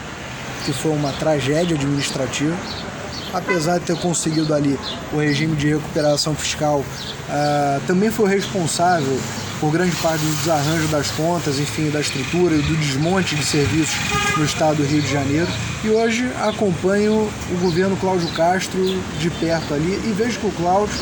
que 0.64 0.72
foi 0.72 0.92
uma 0.92 1.12
tragédia 1.12 1.76
administrativa. 1.76 2.56
Apesar 3.32 3.78
de 3.78 3.84
ter 3.84 3.96
conseguido 3.96 4.52
ali 4.52 4.78
o 5.12 5.18
regime 5.18 5.54
de 5.54 5.68
recuperação 5.68 6.34
fiscal, 6.34 6.80
uh, 6.80 7.80
também 7.86 8.10
foi 8.10 8.28
responsável 8.28 9.16
por 9.60 9.70
grande 9.70 9.94
parte 9.96 10.24
do 10.24 10.34
desarranjo 10.36 10.88
das 10.88 11.10
contas, 11.10 11.60
enfim, 11.60 11.90
da 11.90 12.00
estrutura 12.00 12.56
e 12.56 12.62
do 12.62 12.74
desmonte 12.76 13.36
de 13.36 13.44
serviços 13.44 13.94
no 14.36 14.44
estado 14.44 14.78
do 14.78 14.84
Rio 14.84 15.02
de 15.02 15.12
Janeiro. 15.12 15.48
E 15.84 15.90
hoje 15.90 16.28
acompanho 16.42 17.30
o 17.52 17.58
governo 17.60 17.96
Cláudio 17.96 18.28
Castro 18.32 18.80
de 19.20 19.30
perto 19.30 19.74
ali 19.74 20.00
e 20.04 20.12
vejo 20.16 20.40
que 20.40 20.46
o 20.46 20.52
Cláudio, 20.52 20.94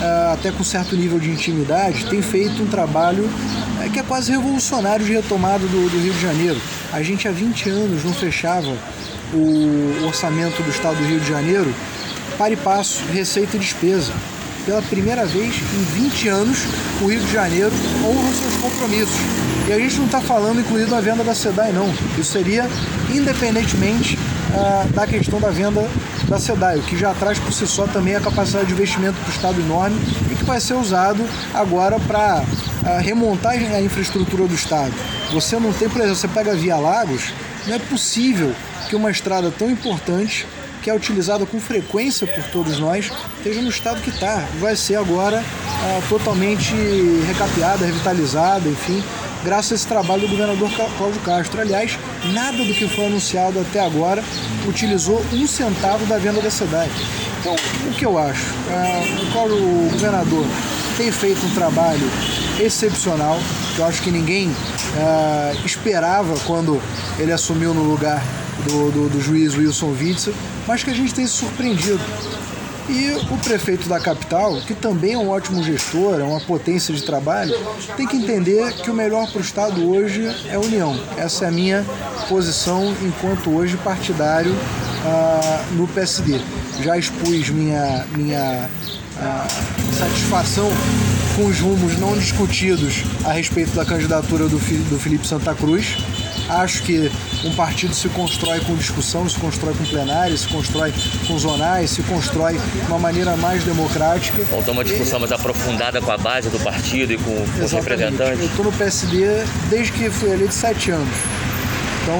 eh, 0.00 0.32
até 0.32 0.50
com 0.50 0.64
certo 0.64 0.96
nível 0.96 1.18
de 1.18 1.30
intimidade, 1.30 2.06
tem 2.06 2.22
feito 2.22 2.62
um 2.62 2.66
trabalho 2.66 3.28
eh, 3.82 3.90
que 3.90 3.98
é 3.98 4.02
quase 4.02 4.32
revolucionário 4.32 5.04
de 5.04 5.12
retomada 5.12 5.66
do, 5.66 5.90
do 5.90 6.00
Rio 6.00 6.14
de 6.14 6.20
Janeiro. 6.20 6.60
A 6.92 7.02
gente 7.02 7.28
há 7.28 7.30
20 7.30 7.68
anos 7.68 8.04
não 8.04 8.14
fechava 8.14 8.74
o 9.34 10.06
orçamento 10.06 10.62
do 10.62 10.70
estado 10.70 10.96
do 10.96 11.04
Rio 11.04 11.20
de 11.20 11.28
Janeiro 11.28 11.74
para 12.38 12.52
e 12.52 12.56
passo, 12.56 13.02
receita 13.12 13.56
e 13.56 13.58
despesa 13.60 14.14
pela 14.68 14.82
primeira 14.82 15.24
vez 15.24 15.54
em 15.72 15.82
20 16.02 16.28
anos, 16.28 16.58
o 17.00 17.06
Rio 17.06 17.20
de 17.20 17.32
Janeiro 17.32 17.72
honra 18.04 18.30
seus 18.34 18.54
compromissos. 18.56 19.16
E 19.66 19.72
a 19.72 19.78
gente 19.78 19.96
não 19.96 20.04
está 20.04 20.20
falando, 20.20 20.60
incluído 20.60 20.94
a 20.94 21.00
venda 21.00 21.24
da 21.24 21.34
SEDAI, 21.34 21.72
não. 21.72 21.88
Isso 22.18 22.32
seria 22.32 22.68
independentemente 23.08 24.18
ah, 24.54 24.86
da 24.92 25.06
questão 25.06 25.40
da 25.40 25.48
venda 25.48 25.88
da 26.28 26.38
SEDAI, 26.38 26.80
o 26.80 26.82
que 26.82 26.98
já 26.98 27.14
traz 27.14 27.38
por 27.38 27.50
si 27.50 27.66
só 27.66 27.86
também 27.86 28.14
a 28.14 28.20
capacidade 28.20 28.66
de 28.66 28.74
investimento 28.74 29.16
para 29.20 29.30
o 29.30 29.32
Estado 29.32 29.58
enorme 29.58 29.98
e 30.30 30.34
que 30.34 30.44
vai 30.44 30.60
ser 30.60 30.74
usado 30.74 31.26
agora 31.54 31.98
para 32.00 32.44
ah, 32.84 32.98
remontar 32.98 33.54
a 33.54 33.80
infraestrutura 33.80 34.46
do 34.46 34.54
Estado. 34.54 34.92
Você 35.32 35.58
não 35.58 35.72
tem, 35.72 35.88
por 35.88 36.02
exemplo, 36.02 36.16
você 36.16 36.28
pega 36.28 36.54
Via 36.54 36.76
Lagos, 36.76 37.32
não 37.66 37.74
é 37.74 37.78
possível 37.78 38.54
que 38.90 38.94
uma 38.94 39.10
estrada 39.10 39.50
tão 39.50 39.70
importante 39.70 40.46
que 40.88 40.90
é 40.90 40.94
utilizada 40.94 41.44
com 41.44 41.60
frequência 41.60 42.26
por 42.26 42.42
todos 42.44 42.78
nós, 42.78 43.10
esteja 43.36 43.60
no 43.60 43.68
estado 43.68 44.00
que 44.00 44.08
está. 44.08 44.42
Vai 44.58 44.74
ser 44.74 44.94
agora 44.94 45.44
ah, 45.44 46.00
totalmente 46.08 46.72
recapeada, 47.26 47.84
revitalizada, 47.84 48.66
enfim, 48.66 49.04
graças 49.44 49.72
a 49.72 49.74
esse 49.74 49.86
trabalho 49.86 50.22
do 50.22 50.28
governador 50.28 50.70
Cláudio 50.96 51.20
Castro. 51.20 51.60
Aliás, 51.60 51.98
nada 52.32 52.64
do 52.64 52.72
que 52.72 52.88
foi 52.88 53.04
anunciado 53.04 53.60
até 53.60 53.80
agora 53.80 54.24
utilizou 54.66 55.22
um 55.30 55.46
centavo 55.46 56.06
da 56.06 56.16
venda 56.16 56.40
da 56.40 56.50
cidade. 56.50 56.90
Então, 57.40 57.54
o 57.54 57.92
que 57.92 58.06
eu 58.06 58.16
acho? 58.16 58.46
Ah, 58.70 59.44
o 59.44 59.90
governador 59.90 60.46
tem 60.96 61.12
feito 61.12 61.44
um 61.44 61.50
trabalho 61.50 62.10
excepcional, 62.58 63.38
que 63.76 63.80
eu 63.82 63.84
acho 63.84 64.00
que 64.00 64.10
ninguém 64.10 64.50
ah, 64.96 65.52
esperava 65.66 66.34
quando 66.46 66.80
ele 67.18 67.32
assumiu 67.32 67.74
no 67.74 67.82
lugar 67.82 68.22
do, 68.64 68.90
do, 68.90 69.08
do 69.10 69.20
juiz 69.20 69.54
Wilson 69.54 69.94
Witzel, 70.00 70.32
mas 70.68 70.84
que 70.84 70.90
a 70.90 70.94
gente 70.94 71.14
tem 71.14 71.26
se 71.26 71.32
surpreendido. 71.32 71.98
E 72.90 73.10
o 73.30 73.36
prefeito 73.38 73.88
da 73.88 73.98
capital, 73.98 74.60
que 74.66 74.74
também 74.74 75.14
é 75.14 75.18
um 75.18 75.28
ótimo 75.28 75.62
gestor, 75.62 76.20
é 76.20 76.22
uma 76.22 76.40
potência 76.40 76.94
de 76.94 77.02
trabalho, 77.02 77.54
tem 77.96 78.06
que 78.06 78.16
entender 78.16 78.72
que 78.74 78.90
o 78.90 78.94
melhor 78.94 79.30
para 79.30 79.38
o 79.38 79.42
Estado 79.42 79.90
hoje 79.90 80.24
é 80.48 80.54
a 80.54 80.60
união. 80.60 80.98
Essa 81.16 81.46
é 81.46 81.48
a 81.48 81.50
minha 81.50 81.84
posição 82.28 82.94
enquanto 83.02 83.50
hoje 83.50 83.76
partidário 83.78 84.54
ah, 85.04 85.64
no 85.72 85.88
PSD. 85.88 86.40
Já 86.82 86.96
expus 86.96 87.50
minha, 87.50 88.06
minha 88.14 88.70
ah, 89.18 89.46
satisfação 89.98 90.70
com 91.36 91.46
os 91.46 91.60
rumos 91.60 91.98
não 91.98 92.16
discutidos 92.16 93.04
a 93.24 93.32
respeito 93.32 93.72
da 93.72 93.84
candidatura 93.84 94.48
do, 94.48 94.58
do 94.58 94.98
Felipe 94.98 95.26
Santa 95.26 95.54
Cruz. 95.54 95.96
Acho 96.48 96.82
que 96.82 97.10
um 97.44 97.54
partido 97.54 97.94
se 97.94 98.08
constrói 98.08 98.60
com 98.60 98.74
discussão, 98.74 99.28
se 99.28 99.38
constrói 99.38 99.74
com 99.74 99.84
plenário, 99.84 100.36
se 100.36 100.48
constrói 100.48 100.92
com 101.26 101.38
zonais, 101.38 101.90
se 101.90 102.02
constrói 102.02 102.54
de 102.54 102.86
uma 102.88 102.98
maneira 102.98 103.36
mais 103.36 103.64
democrática. 103.64 104.42
Faltou 104.46 104.72
uma 104.72 104.84
discussão 104.84 105.18
e... 105.18 105.20
mais 105.20 105.32
aprofundada 105.32 106.00
com 106.00 106.10
a 106.10 106.16
base 106.16 106.48
do 106.48 106.58
partido 106.60 107.12
e 107.12 107.18
com, 107.18 107.34
com 107.34 107.64
os 107.64 107.72
representantes. 107.72 108.40
Eu 108.40 108.46
estou 108.46 108.64
no 108.64 108.72
PSD 108.72 109.44
desde 109.68 109.92
que 109.92 110.10
fui 110.10 110.30
eleito 110.30 110.54
sete 110.54 110.90
anos. 110.90 111.14
Então, 112.02 112.18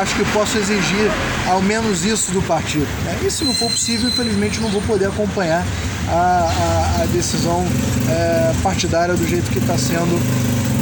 acho 0.00 0.14
que 0.14 0.24
posso 0.32 0.58
exigir 0.58 1.10
ao 1.48 1.62
menos 1.62 2.04
isso 2.04 2.32
do 2.32 2.42
partido. 2.42 2.88
Né? 3.04 3.18
E 3.24 3.30
se 3.30 3.44
não 3.44 3.54
for 3.54 3.70
possível, 3.70 4.08
infelizmente 4.08 4.60
não 4.60 4.68
vou 4.70 4.82
poder 4.82 5.06
acompanhar 5.06 5.64
a, 6.08 6.12
a, 6.12 7.02
a 7.02 7.06
decisão 7.06 7.64
é, 8.10 8.52
partidária 8.62 9.14
do 9.14 9.26
jeito 9.26 9.50
que 9.50 9.58
está 9.58 9.76
sendo 9.78 10.20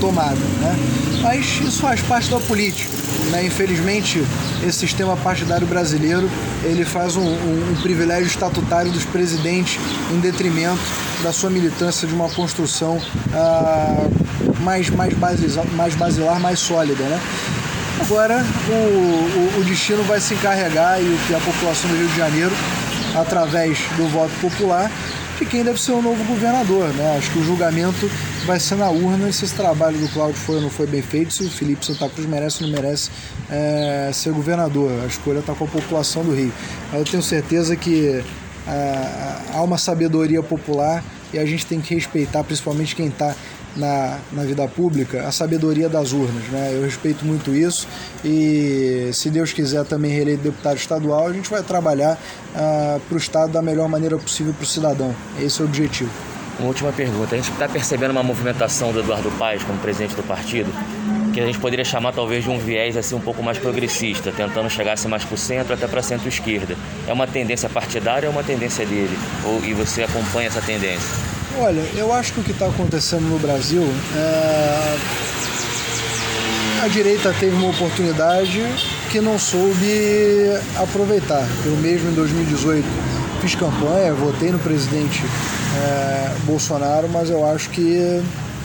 tomada. 0.00 0.36
Né? 0.36 0.76
Mas 1.22 1.60
isso 1.60 1.80
faz 1.80 2.00
parte 2.02 2.30
da 2.30 2.38
política. 2.40 2.90
Né? 3.30 3.46
Infelizmente, 3.46 4.22
esse 4.66 4.78
sistema 4.78 5.16
partidário 5.16 5.66
brasileiro 5.66 6.28
ele 6.64 6.84
faz 6.84 7.16
um, 7.16 7.22
um, 7.22 7.72
um, 7.72 7.82
privilégio 7.82 8.26
estatutário 8.26 8.90
dos 8.90 9.04
presidentes 9.04 9.78
em 10.12 10.20
detrimento 10.20 10.80
da 11.22 11.32
sua 11.32 11.50
militância 11.50 12.06
de 12.06 12.14
uma 12.14 12.28
construção 12.28 13.00
ah, 13.32 14.08
mais, 14.60 14.90
mais, 14.90 15.14
basilar, 15.14 15.66
mais 15.72 15.94
basilar, 15.94 16.40
mais 16.40 16.58
sólida. 16.58 17.02
Né? 17.02 17.20
Agora 18.00 18.44
o, 18.68 18.72
o, 18.72 19.60
o 19.60 19.64
destino 19.64 20.02
vai 20.04 20.20
se 20.20 20.34
encarregar 20.34 21.00
e 21.00 21.04
o 21.04 21.18
que 21.26 21.34
a 21.34 21.40
população 21.40 21.90
do 21.90 21.96
Rio 21.96 22.08
de 22.08 22.16
Janeiro, 22.16 22.52
através 23.14 23.78
do 23.96 24.08
voto 24.08 24.32
popular, 24.40 24.90
de 25.38 25.46
quem 25.46 25.64
deve 25.64 25.80
ser 25.80 25.92
o 25.92 26.02
novo 26.02 26.22
governador. 26.24 26.88
Né? 26.94 27.16
Acho 27.18 27.30
que 27.30 27.38
o 27.38 27.44
julgamento 27.44 28.10
vai 28.46 28.60
ser 28.60 28.76
na 28.76 28.88
urna 28.88 29.32
se 29.32 29.44
esse 29.44 29.54
trabalho 29.54 29.98
do 29.98 30.08
Cláudio 30.08 30.36
foi 30.36 30.56
ou 30.56 30.62
não 30.62 30.70
foi 30.70 30.86
bem 30.86 31.02
feito, 31.02 31.34
se 31.34 31.42
o 31.42 31.50
Felipe 31.50 31.84
Santa 31.84 32.08
Cruz 32.08 32.28
merece 32.28 32.62
ou 32.62 32.70
não 32.70 32.80
merece 32.80 33.10
é, 33.50 34.10
ser 34.14 34.32
governador. 34.32 34.88
A 35.02 35.06
escolha 35.06 35.40
está 35.40 35.52
com 35.52 35.64
a 35.64 35.66
população 35.66 36.22
do 36.22 36.32
Rio. 36.32 36.52
Eu 36.92 37.04
tenho 37.04 37.22
certeza 37.24 37.74
que 37.74 38.22
é, 38.68 39.38
há 39.52 39.60
uma 39.62 39.76
sabedoria 39.76 40.44
popular 40.44 41.02
e 41.34 41.40
a 41.40 41.44
gente 41.44 41.66
tem 41.66 41.80
que 41.80 41.92
respeitar, 41.92 42.44
principalmente 42.44 42.94
quem 42.94 43.08
está 43.08 43.34
na, 43.74 44.18
na 44.32 44.44
vida 44.44 44.66
pública 44.68 45.26
a 45.26 45.32
sabedoria 45.32 45.88
das 45.88 46.12
urnas. 46.12 46.44
Né? 46.44 46.70
Eu 46.72 46.84
respeito 46.84 47.24
muito 47.24 47.52
isso 47.52 47.88
e, 48.24 49.10
se 49.12 49.28
Deus 49.28 49.52
quiser, 49.52 49.84
também 49.84 50.12
reeleito 50.12 50.44
deputado 50.44 50.76
estadual, 50.76 51.26
a 51.26 51.32
gente 51.32 51.50
vai 51.50 51.64
trabalhar 51.64 52.16
ah, 52.54 53.00
para 53.08 53.14
o 53.16 53.18
Estado 53.18 53.50
da 53.50 53.60
melhor 53.60 53.88
maneira 53.88 54.16
possível 54.16 54.54
para 54.54 54.62
o 54.62 54.66
cidadão. 54.66 55.12
Esse 55.40 55.60
é 55.60 55.64
o 55.64 55.66
objetivo. 55.66 56.35
Uma 56.58 56.68
última 56.68 56.92
pergunta. 56.92 57.34
A 57.34 57.38
gente 57.38 57.50
está 57.50 57.68
percebendo 57.68 58.10
uma 58.10 58.22
movimentação 58.22 58.92
do 58.92 59.00
Eduardo 59.00 59.30
Paes 59.32 59.62
como 59.62 59.78
presidente 59.78 60.14
do 60.14 60.22
partido 60.22 60.72
que 61.36 61.40
a 61.42 61.44
gente 61.44 61.58
poderia 61.58 61.84
chamar 61.84 62.12
talvez 62.12 62.44
de 62.44 62.48
um 62.48 62.58
viés 62.58 62.96
assim 62.96 63.14
um 63.14 63.20
pouco 63.20 63.42
mais 63.42 63.58
progressista, 63.58 64.32
tentando 64.32 64.70
chegar 64.70 64.94
assim, 64.94 65.06
mais 65.06 65.22
para 65.22 65.34
o 65.34 65.36
centro 65.36 65.74
até 65.74 65.86
para 65.86 66.02
centro-esquerda. 66.02 66.74
É 67.06 67.12
uma 67.12 67.26
tendência 67.26 67.68
partidária 67.68 68.26
ou 68.26 68.32
é 68.32 68.38
uma 68.38 68.42
tendência 68.42 68.86
dele? 68.86 69.14
Ou, 69.44 69.62
e 69.62 69.74
você 69.74 70.02
acompanha 70.02 70.48
essa 70.48 70.62
tendência? 70.62 71.10
Olha, 71.58 71.82
eu 71.94 72.10
acho 72.10 72.32
que 72.32 72.40
o 72.40 72.42
que 72.42 72.52
está 72.52 72.66
acontecendo 72.66 73.28
no 73.28 73.38
Brasil 73.38 73.82
é... 74.16 74.96
A 76.82 76.88
direita 76.88 77.34
teve 77.38 77.54
uma 77.54 77.68
oportunidade 77.68 78.62
que 79.10 79.20
não 79.20 79.38
soube 79.38 80.58
aproveitar. 80.76 81.46
Eu 81.66 81.76
mesmo 81.76 82.12
em 82.12 82.14
2018 82.14 82.86
fiz 83.42 83.54
campanha, 83.54 84.14
votei 84.14 84.50
no 84.50 84.58
presidente 84.58 85.22
é, 85.76 86.34
Bolsonaro, 86.44 87.08
mas 87.08 87.30
eu 87.30 87.44
acho 87.46 87.70
que 87.70 88.22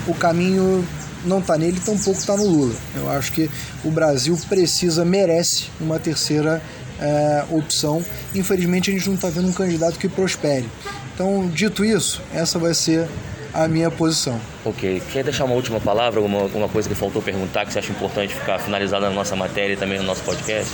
o 0.07 0.13
caminho 0.13 0.87
não 1.25 1.39
está 1.39 1.57
nele, 1.57 1.79
tampouco 1.79 2.19
está 2.19 2.35
no 2.35 2.45
Lula. 2.45 2.75
Eu 2.95 3.09
acho 3.09 3.31
que 3.31 3.49
o 3.83 3.91
Brasil 3.91 4.37
precisa, 4.49 5.05
merece 5.05 5.65
uma 5.79 5.99
terceira 5.99 6.61
é, 6.99 7.43
opção. 7.49 8.03
Infelizmente, 8.33 8.89
a 8.89 8.93
gente 8.93 9.07
não 9.07 9.15
está 9.15 9.29
vendo 9.29 9.49
um 9.49 9.53
candidato 9.53 9.97
que 9.99 10.07
prospere. 10.07 10.67
Então, 11.13 11.47
dito 11.47 11.83
isso, 11.83 12.21
essa 12.33 12.57
vai 12.57 12.73
ser 12.73 13.07
a 13.53 13.67
minha 13.67 13.91
posição. 13.91 14.39
Ok. 14.63 15.01
Quer 15.11 15.23
deixar 15.23 15.45
uma 15.45 15.55
última 15.55 15.79
palavra, 15.79 16.19
alguma, 16.19 16.41
alguma 16.41 16.69
coisa 16.69 16.87
que 16.87 16.95
faltou 16.95 17.21
perguntar 17.21 17.65
que 17.65 17.73
você 17.73 17.79
acha 17.79 17.91
importante 17.91 18.33
ficar 18.33 18.59
finalizada 18.59 19.09
na 19.09 19.15
nossa 19.15 19.35
matéria 19.35 19.73
e 19.73 19.77
também 19.77 19.99
no 19.99 20.05
nosso 20.05 20.23
podcast? 20.23 20.71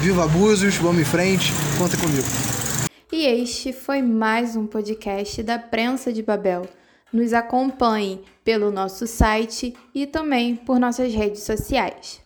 Viva 0.00 0.26
Búzios, 0.26 0.76
vamos 0.76 1.00
em 1.00 1.04
frente, 1.04 1.52
conta 1.76 1.96
comigo. 1.96 2.24
E 3.18 3.26
este 3.26 3.72
foi 3.72 4.00
mais 4.00 4.54
um 4.54 4.64
podcast 4.64 5.42
da 5.42 5.58
Prensa 5.58 6.12
de 6.12 6.22
Babel. 6.22 6.62
Nos 7.12 7.32
acompanhe 7.32 8.20
pelo 8.44 8.70
nosso 8.70 9.08
site 9.08 9.74
e 9.92 10.06
também 10.06 10.54
por 10.54 10.78
nossas 10.78 11.12
redes 11.12 11.42
sociais. 11.42 12.20